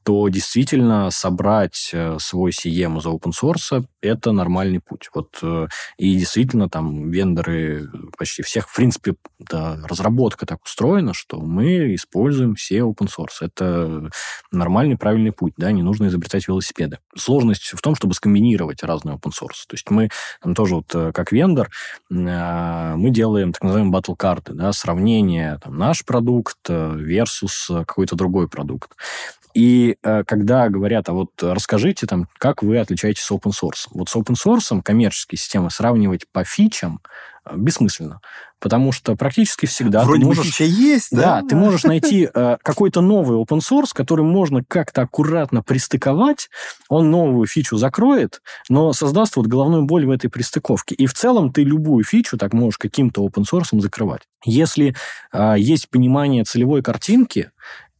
[0.04, 5.08] то действительно собрать э, свой CM из open source– это нормальный путь.
[5.14, 11.40] Вот, э, и действительно там вендоры почти всех, в принципе, да, разработка так устроена, что
[11.40, 13.40] мы используем все open source.
[13.40, 14.10] Это
[14.50, 16.98] нормальный, правильный путь, да, не нужно изобретать велосипеды.
[17.16, 19.66] Сложность в том, чтобы скомбинировать разные open source.
[19.66, 20.10] То есть мы
[20.40, 21.70] там тоже вот э, как вендор,
[22.08, 28.92] мы делаем так называемые battle карты, да, сравнение там, наш продукт versus какой-то другой продукт.
[29.54, 33.88] И э, когда говорят, а вот расскажите там, как вы отличаетесь с open source.
[33.90, 37.08] Вот с open source коммерческие системы сравнивать по фичам э,
[37.50, 38.20] бессмысленно.
[38.60, 40.46] Потому что практически всегда Вроде ты можешь...
[40.46, 41.40] фича есть, да?
[41.40, 46.48] Да, ты можешь найти э, какой-то новый open source, который можно как-то аккуратно пристыковать,
[46.88, 50.94] он новую фичу закроет, но создаст вот головную боль в этой пристыковке.
[50.94, 54.22] И в целом ты любую фичу так можешь каким-то open source закрывать.
[54.44, 54.94] Если
[55.32, 57.50] э, есть понимание целевой картинки,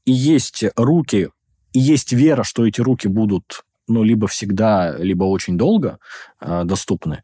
[0.05, 1.30] и есть руки
[1.72, 5.99] и есть вера, что эти руки будут ну, либо всегда, либо очень долго
[6.40, 7.22] э, доступны,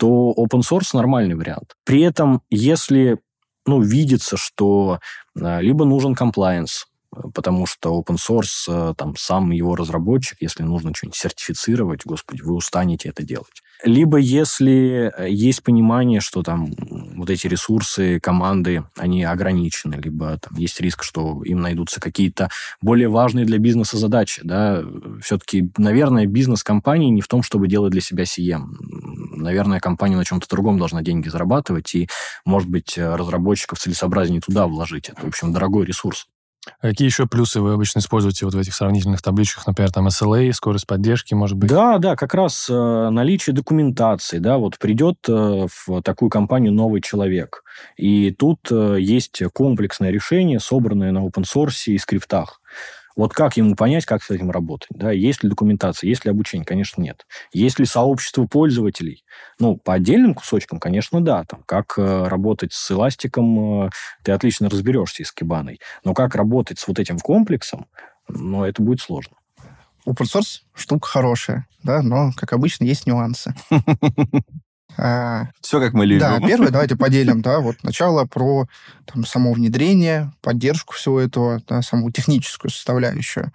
[0.00, 1.74] то open source нормальный вариант.
[1.84, 3.18] При этом, если
[3.66, 4.98] ну, видится, что
[5.38, 6.86] э, либо нужен compliance,
[7.34, 12.54] потому что open source, э, там, сам его разработчик, если нужно что-нибудь сертифицировать, господи, вы
[12.54, 13.62] устанете это делать.
[13.82, 16.72] Либо если э, есть понимание, что там
[17.16, 22.48] вот эти ресурсы команды, они ограничены, либо там есть риск, что им найдутся какие-то
[22.80, 24.82] более важные для бизнеса задачи, да,
[25.22, 28.66] все-таки, наверное, бизнес компании не в том, чтобы делать для себя CM.
[29.40, 32.08] Наверное, компания на чем-то другом должна деньги зарабатывать, и,
[32.44, 35.08] может быть, разработчиков целесообразнее туда вложить.
[35.08, 36.26] Это, в общем, дорогой ресурс.
[36.80, 40.52] А какие еще плюсы вы обычно используете вот в этих сравнительных табличках, например, там SLA,
[40.52, 41.70] скорость поддержки, может быть?
[41.70, 47.00] Да, да, как раз э, наличие документации, да, вот придет э, в такую компанию новый
[47.00, 47.64] человек,
[47.96, 52.59] и тут э, есть комплексное решение, собранное на open source и скриптах.
[53.16, 54.88] Вот как ему понять, как с этим работать?
[54.90, 55.10] Да?
[55.10, 56.64] Есть ли документация, есть ли обучение?
[56.64, 57.26] Конечно, нет.
[57.52, 59.24] Есть ли сообщество пользователей?
[59.58, 61.44] Ну, по отдельным кусочкам, конечно, да.
[61.44, 63.90] Там, как э, работать с эластиком, э,
[64.22, 65.80] ты отлично разберешься и с кибаной.
[66.04, 67.86] Но как работать с вот этим комплексом,
[68.28, 69.36] но это будет сложно.
[70.06, 73.54] Open source штука хорошая, да, но, как обычно, есть нюансы.
[75.02, 76.20] А, Все, как мы любим.
[76.20, 78.66] Да, первое, давайте поделим, да, вот начало про
[79.06, 83.50] там, само внедрение, поддержку всего этого, да, саму техническую составляющую.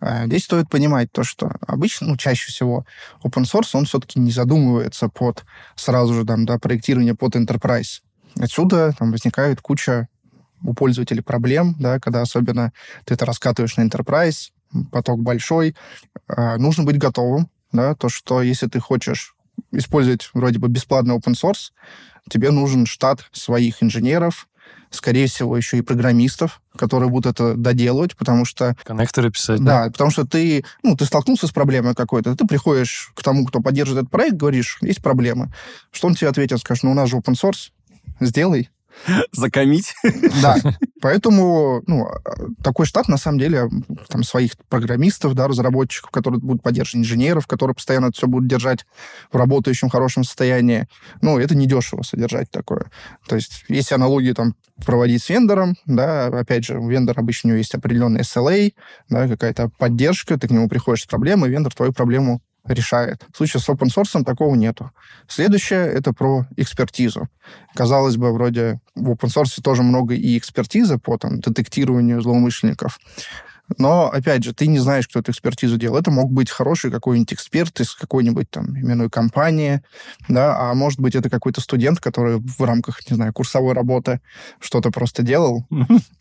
[0.00, 2.84] А, здесь стоит понимать то, что обычно, ну, чаще всего
[3.24, 8.02] open source, он все-таки не задумывается под сразу же там, да, проектирование под enterprise.
[8.38, 10.08] Отсюда там возникает куча
[10.62, 12.70] у пользователей проблем, да, когда особенно
[13.06, 14.50] ты это раскатываешь на enterprise,
[14.90, 15.74] поток большой.
[16.28, 19.34] А, нужно быть готовым, да, то, что если ты хочешь
[19.72, 21.72] использовать вроде бы бесплатный open source,
[22.30, 24.48] тебе нужен штат своих инженеров,
[24.90, 28.76] скорее всего, еще и программистов, которые будут это доделывать, потому что...
[28.84, 29.62] Коннекторы писать.
[29.62, 33.46] Да, да, потому что ты, ну, ты столкнулся с проблемой какой-то, ты приходишь к тому,
[33.46, 35.52] кто поддерживает этот проект, говоришь, есть проблемы.
[35.90, 36.60] Что он тебе ответит?
[36.60, 37.70] Скажет, ну, у нас же open source,
[38.20, 38.70] сделай.
[39.32, 39.94] Закомить.
[40.42, 40.56] Да.
[41.00, 42.08] Поэтому ну,
[42.62, 43.68] такой штат, на самом деле,
[44.08, 48.86] там своих программистов, да, разработчиков, которые будут поддерживать инженеров, которые постоянно это все будут держать
[49.32, 50.86] в работающем, хорошем состоянии.
[51.20, 52.90] Ну, это недешево содержать такое.
[53.26, 57.50] То есть, если аналогию там проводить с вендором, да, опять же, у вендора обычно у
[57.50, 58.72] него есть определенный SLA,
[59.08, 63.26] да, какая-то поддержка, ты к нему приходишь с проблемой, вендор твою проблему решает.
[63.32, 64.90] В случае с open source такого нету.
[65.28, 67.28] Следующее— это про экспертизу.
[67.74, 72.98] Казалось бы, вроде в open source тоже много и экспертизы по там, детектированию злоумышленников.
[73.78, 75.96] Но, опять же, ты не знаешь, кто эту экспертизу делал.
[75.96, 79.82] Это мог быть хороший какой-нибудь эксперт из какой-нибудь там именной компании,
[80.28, 84.20] да, а может быть, это какой-то студент, который в рамках, не знаю, курсовой работы
[84.60, 85.66] что-то просто делал.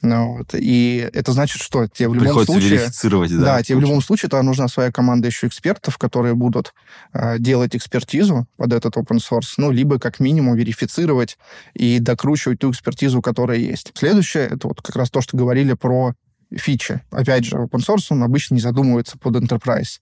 [0.02, 0.54] Ну, вот.
[0.54, 2.70] И это значит, что тебе в любом случае...
[2.70, 3.58] верифицировать, да.
[3.58, 6.74] Да, тебе в любом случае тогда нужна своя команда еще экспертов, которые будут
[7.14, 11.38] э, делать экспертизу под этот open source, ну, либо как минимум верифицировать
[11.74, 13.92] и докручивать ту экспертизу, которая есть.
[13.96, 16.14] Следующее, это вот как раз то, что говорили про
[16.56, 17.02] фичи.
[17.12, 20.00] Опять же, open source, он обычно не задумывается под enterprise.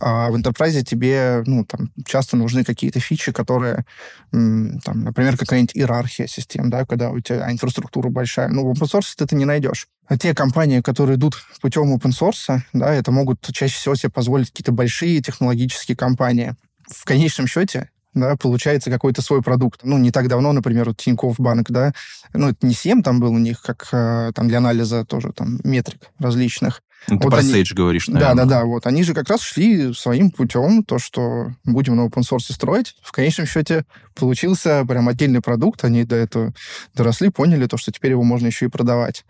[0.00, 3.84] А в enterprise тебе, ну, там, часто нужны какие-то фичи, которые,
[4.30, 8.48] там, например, какая-нибудь иерархия систем, да, когда у тебя инфраструктура большая.
[8.48, 9.86] Ну, в open source ты это не найдешь.
[10.06, 14.50] А те компании, которые идут путем open source, да, это могут чаще всего себе позволить
[14.50, 16.54] какие-то большие технологические компании.
[16.86, 19.80] В конечном счете, да, получается какой-то свой продукт.
[19.82, 21.92] Ну, не так давно, например, вот Тинькофф банк, да,
[22.32, 25.60] ну, это не 7 там был у них, как э, там для анализа тоже там
[25.64, 26.82] метрик различных.
[27.08, 27.52] Ну, ты вот про они...
[27.52, 28.34] Sage говоришь, наверное.
[28.34, 28.64] Да, да, да.
[28.64, 28.86] Вот.
[28.86, 32.96] Они же как раз шли своим путем, то, что будем на open source строить.
[33.02, 33.84] В конечном счете
[34.14, 35.84] получился прям отдельный продукт.
[35.84, 36.54] Они до этого
[36.94, 39.24] доросли, поняли то, что теперь его можно еще и продавать.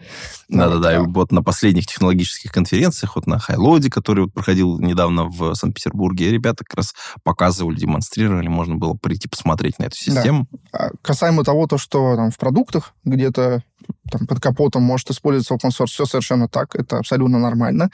[0.48, 1.00] Да-да-да.
[1.00, 5.54] Вот, и вот на последних технологических конференциях, вот на Хайлоде, который вот проходил недавно в
[5.54, 10.46] Санкт-Петербурге, ребята как раз показывали, демонстрировали, можно было прийти посмотреть на эту систему.
[10.72, 10.90] Да.
[11.02, 13.62] Касаемо того, то, что там в продуктах где-то
[14.10, 17.90] там, под капотом может использоваться open source, все совершенно так, это абсолютно нормально.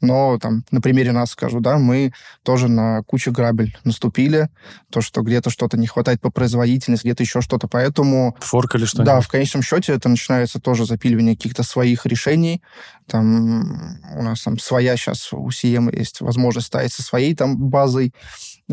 [0.00, 2.12] Но там, на примере нас скажу, да, мы
[2.42, 4.48] тоже на кучу грабель наступили,
[4.90, 8.36] то, что где-то что-то не хватает по производительности, где-то еще что-то, поэтому...
[8.40, 9.06] Форкали что-нибудь?
[9.06, 12.62] Да, в конечном счете это начинается тоже запиливание каких-то своих решений.
[13.06, 18.14] Там у нас там своя сейчас у CM есть возможность ставить со своей там базой,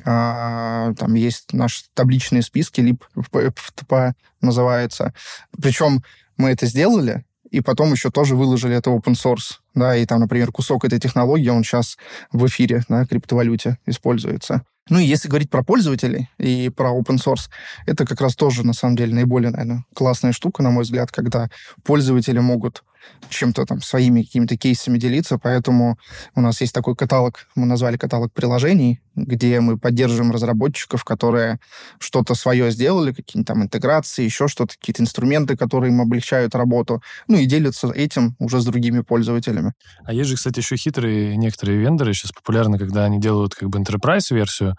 [0.05, 5.13] а, там есть наши табличные списки, либо FTP называется.
[5.61, 6.03] Причем
[6.39, 10.51] мы это сделали, и потом еще тоже выложили это open source, да, и там, например,
[10.51, 11.97] кусок этой технологии, он сейчас
[12.31, 14.63] в эфире, на криптовалюте используется.
[14.89, 17.49] Ну и если говорить про пользователей и про open source,
[17.85, 21.49] это как раз тоже, на самом деле, наиболее, наверное, классная штука, на мой взгляд, когда
[21.83, 22.83] пользователи могут
[23.29, 25.97] чем-то там своими какими-то кейсами делиться, поэтому
[26.35, 31.59] у нас есть такой каталог, мы назвали каталог приложений, где мы поддерживаем разработчиков, которые
[31.99, 37.37] что-то свое сделали, какие-нибудь там интеграции, еще что-то, какие-то инструменты, которые им облегчают работу, ну
[37.37, 39.73] и делятся этим уже с другими пользователями.
[40.05, 43.79] А есть же, кстати, еще хитрые некоторые вендоры, сейчас популярны, когда они делают как бы
[43.79, 44.75] enterprise-версию,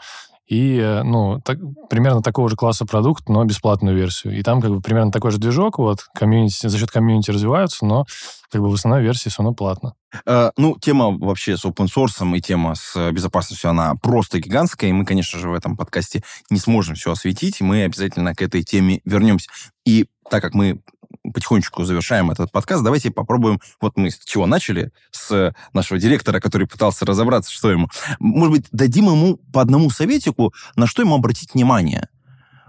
[0.51, 4.36] и, э, ну, так, примерно такого же класса продукт, но бесплатную версию.
[4.36, 8.05] И там как бы примерно такой же движок, вот, комьюнити, за счет комьюнити развиваются, но
[8.51, 9.94] как бы в основной версии все равно платно.
[10.26, 14.92] Uh, ну, тема вообще с open source и тема с безопасностью, она просто гигантская, и
[14.92, 18.64] мы, конечно же, в этом подкасте не сможем все осветить, и мы обязательно к этой
[18.64, 19.48] теме вернемся.
[19.86, 20.80] И так как мы
[21.32, 26.66] потихонечку завершаем этот подкаст, давайте попробуем, вот мы с чего начали, с нашего директора, который
[26.66, 27.88] пытался разобраться, что ему.
[28.18, 32.08] Может быть, дадим ему по одному советику, на что ему обратить внимание.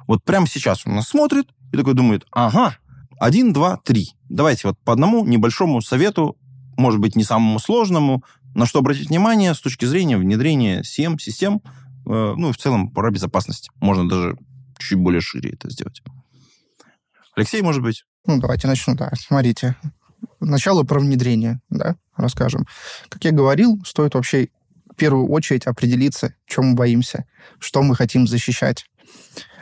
[0.08, 2.78] Вот прямо сейчас он нас смотрит и такой думает, ага,
[3.20, 4.12] один, два, три.
[4.30, 6.38] Давайте вот по одному небольшому совету,
[6.78, 8.24] может быть, не самому сложному,
[8.56, 11.62] на что обратить внимание с точки зрения внедрения SIEM, систем,
[12.06, 13.70] э, ну и в целом про безопасность.
[13.80, 14.38] Можно даже
[14.80, 16.02] чуть более шире это сделать.
[17.36, 18.04] Алексей, может быть?
[18.26, 19.12] Ну, давайте начну, да.
[19.18, 19.76] Смотрите.
[20.40, 21.96] Начало про внедрение, да.
[22.16, 22.68] расскажем.
[23.10, 24.50] Как я говорил, стоит вообще
[24.92, 27.26] в первую очередь определиться, чем мы боимся,
[27.60, 28.86] что мы хотим защищать.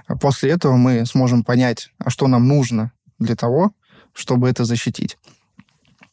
[0.08, 3.72] А после этого мы сможем понять, а что нам нужно для того,
[4.14, 5.18] чтобы это защитить.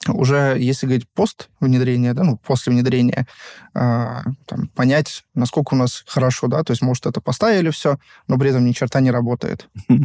[0.08, 3.26] Уже, если говорить пост внедрения, да, ну, после внедрения,
[3.74, 4.06] э,
[4.46, 7.98] там, понять, насколько у нас хорошо, да, то есть, может, это поставили все,
[8.28, 9.68] но при этом ни черта не работает.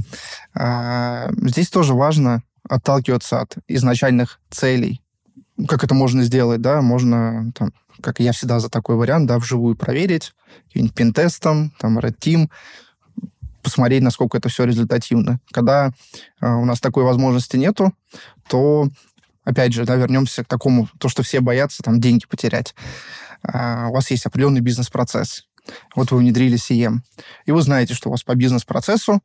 [0.54, 5.02] А, здесь тоже важно отталкиваться от изначальных целей.
[5.68, 7.72] Как это можно сделать, да, можно, там,
[8.02, 10.34] как я всегда за такой вариант, да, вживую проверить,
[10.68, 12.49] каким-нибудь пентестом, там, Red Team,
[13.62, 15.39] посмотреть, насколько это все результативно.
[15.52, 15.91] Когда
[16.41, 17.93] э, у нас такой возможности нету,
[18.47, 18.89] то,
[19.44, 22.76] опять же, да, вернемся к такому, то, что все боятся, там, деньги потерять.
[23.44, 25.48] Э, у вас есть определенный бизнес-процесс.
[25.96, 27.00] Вот вы внедрили CM.
[27.46, 29.22] И вы знаете, что у вас по бизнес-процессу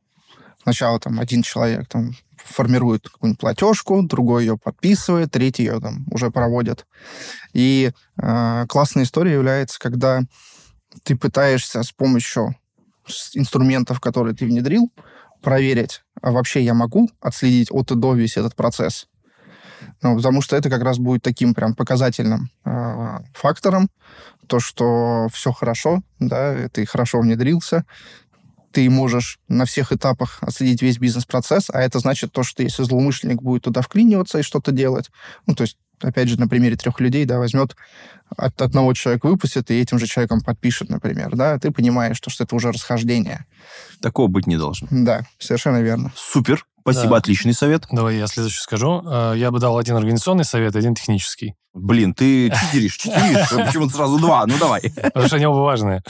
[0.67, 6.29] сначала там один человек там формирует какую-нибудь платежку, другой ее подписывает, третий ее там уже
[6.29, 6.85] проводит.
[7.53, 7.91] И
[8.21, 10.21] э, классная история является, когда
[11.03, 12.55] ты пытаешься с помощью
[13.33, 14.91] инструментов, которые ты внедрил,
[15.41, 19.07] проверить, а вообще я могу отследить от и до весь этот процесс.
[20.01, 23.89] Ну, потому что это как раз будет таким прям показательным э, фактором,
[24.47, 27.85] то, что все хорошо, да, ты хорошо внедрился,
[28.71, 33.41] ты можешь на всех этапах отследить весь бизнес-процесс, а это значит то, что если злоумышленник
[33.41, 35.09] будет туда вклиниваться и что-то делать,
[35.45, 37.75] ну, то есть опять же, на примере трех людей, да, возьмет
[38.35, 42.43] от одного человека выпустит и этим же человеком подпишет, например, да, ты понимаешь, что, что
[42.43, 43.45] это уже расхождение.
[44.01, 44.87] Такого быть не должно.
[44.91, 46.11] Да, совершенно верно.
[46.15, 46.65] Супер.
[46.91, 47.17] Спасибо, да.
[47.17, 47.85] отличный совет.
[47.91, 49.03] Давай я следующий скажу.
[49.05, 51.55] Э, я бы дал один организационный совет, один технический.
[51.73, 53.49] Блин, ты читеришь, читеришь.
[53.49, 54.45] Почему сразу два?
[54.47, 54.81] Ну, давай.
[54.95, 56.01] Потому что они оба важные.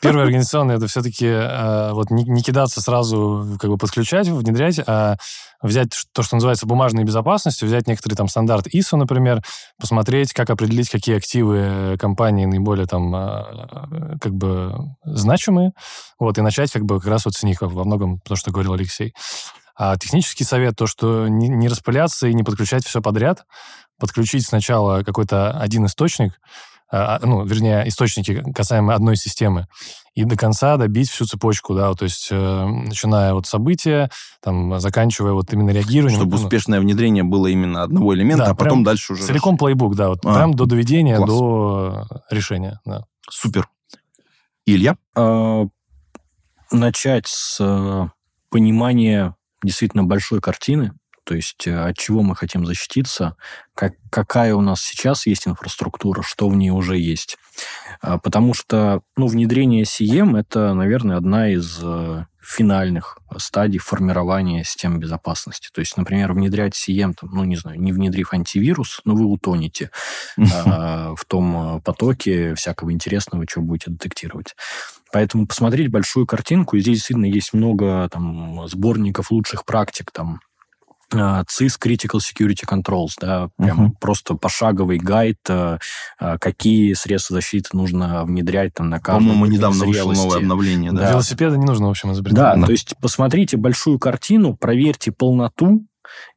[0.00, 5.16] Первый организационный, это все-таки э, вот не, не кидаться сразу, как бы подключать, внедрять, а
[5.60, 9.42] взять то, что называется бумажной безопасностью, взять некоторый там стандарт ISO, например,
[9.78, 14.74] посмотреть, как определить, какие активы компании наиболее там э, как бы
[15.04, 15.72] значимые,
[16.18, 18.72] вот, и начать как бы как раз вот с них во многом то, что говорил
[18.72, 19.14] Алексей.
[19.76, 23.44] А технический совет, то, что не, не распыляться и не подключать все подряд,
[23.98, 26.40] подключить сначала какой-то один источник,
[26.90, 29.66] а, а, ну, вернее, источники касаемо одной системы,
[30.14, 34.10] и до конца добить всю цепочку, да, то есть э, начиная от события,
[34.42, 36.20] там, заканчивая вот именно реагированием.
[36.20, 39.22] Чтобы ну, успешное внедрение было именно одного элемента, да, а потом дальше уже...
[39.22, 41.30] Целиком плейбук, да, вот а, прям до доведения, класс.
[41.30, 43.06] до решения, да.
[43.30, 43.70] Супер.
[44.66, 44.98] Илья?
[45.16, 45.64] А,
[46.70, 48.08] начать с э,
[48.50, 50.92] понимания действительно большой картины,
[51.24, 53.36] то есть э, от чего мы хотим защититься,
[53.74, 57.38] как, какая у нас сейчас есть инфраструктура, что в ней уже есть.
[58.00, 64.98] А, потому что ну, внедрение CM– это, наверное, одна из э, финальных стадий формирования систем
[64.98, 65.68] безопасности.
[65.72, 69.90] То есть, например, внедрять CM, там, ну, не знаю, не внедрив антивирус, но вы утонете
[70.36, 74.56] а, в том э, потоке всякого интересного, что будете детектировать.
[75.12, 80.40] Поэтому посмотреть большую картинку, и здесь действительно есть много там, сборников лучших практик, там,
[81.14, 83.90] CIS Critical Security Controls, да, прям uh-huh.
[84.00, 85.76] просто пошаговый гайд, э,
[86.18, 90.92] э, какие средства защиты нужно внедрять там на каждом По-моему, недавно вышло новое обновление.
[90.92, 91.02] Да.
[91.02, 91.10] да.
[91.10, 92.36] Велосипеда не нужно, в общем, изобретать.
[92.36, 95.86] Да, да, то есть посмотрите большую картину, проверьте полноту,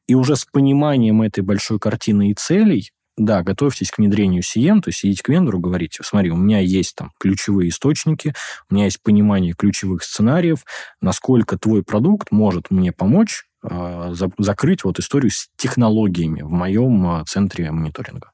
[0.07, 4.89] и уже с пониманием этой большой картины и целей да, готовьтесь к внедрению CM, то
[4.89, 8.34] есть идите к вендору, говорите, смотри, у меня есть там ключевые источники,
[8.70, 10.66] у меня есть понимание ключевых сценариев,
[11.01, 17.22] насколько твой продукт может мне помочь э, за, закрыть вот историю с технологиями в моем
[17.22, 18.32] э, центре мониторинга.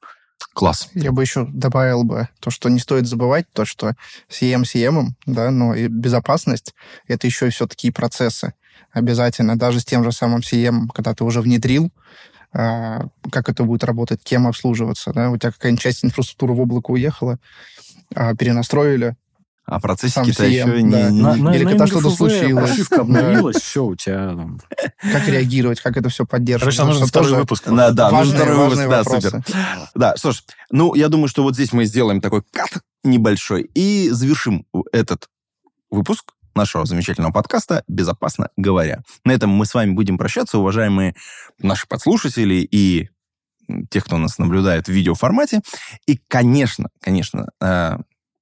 [0.53, 0.89] Класс.
[0.93, 3.93] Я бы еще добавил бы то, что не стоит забывать, то, что
[4.29, 6.73] CM CM, да, но и безопасность—
[7.07, 8.53] это еще и все такие процессы
[8.91, 9.57] обязательно.
[9.57, 11.91] Даже с тем же самым CM, когда ты уже внедрил,
[12.51, 15.11] как это будет работать, кем обслуживаться.
[15.13, 15.29] Да?
[15.29, 17.39] У тебя какая-нибудь часть инфраструктуры в облако уехала,
[18.13, 19.15] а, перенастроили,
[19.65, 20.81] а процессики-то еще да.
[20.81, 21.09] не...
[21.21, 22.71] На, на, Или когда что-то случилось.
[22.71, 24.35] Прошивка обновилась, все, у тебя...
[25.01, 26.75] Как реагировать, как это все поддерживать.
[26.75, 27.69] Короче, нужно второй выпуск.
[27.69, 29.43] Да, да, нужен второй выпуск, да, супер.
[29.95, 34.09] Да, что ж, ну, я думаю, что вот здесь мы сделаем такой кат небольшой и
[34.09, 35.29] завершим этот
[35.89, 39.01] выпуск нашего замечательного подкаста «Безопасно говоря».
[39.25, 41.15] На этом мы с вами будем прощаться, уважаемые
[41.59, 43.09] наши подслушатели и
[43.89, 45.61] тех, кто нас наблюдает в видеоформате.
[46.05, 47.97] И, конечно, конечно, э,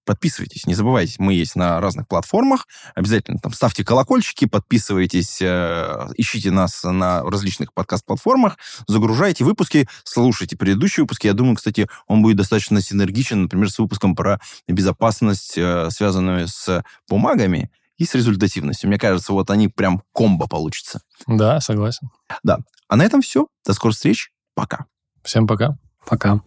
[0.10, 6.50] подписывайтесь, не забывайте, мы есть на разных платформах, обязательно там ставьте колокольчики, подписывайтесь, э, ищите
[6.50, 8.58] нас на различных подкаст-платформах,
[8.88, 11.28] загружайте выпуски, слушайте предыдущие выпуски.
[11.28, 16.84] Я думаю, кстати, он будет достаточно синергичен, например, с выпуском про безопасность, э, связанную с
[17.08, 17.70] бумагами
[18.00, 18.90] и с результативностью.
[18.90, 21.02] Мне кажется, вот они прям комбо получится.
[21.28, 22.10] Да, согласен.
[22.44, 22.60] Да.
[22.88, 23.48] А на этом все.
[23.66, 24.32] До скорых встреч.
[24.56, 24.86] Пока.
[25.24, 25.78] Всем пока.
[26.08, 26.42] Пока.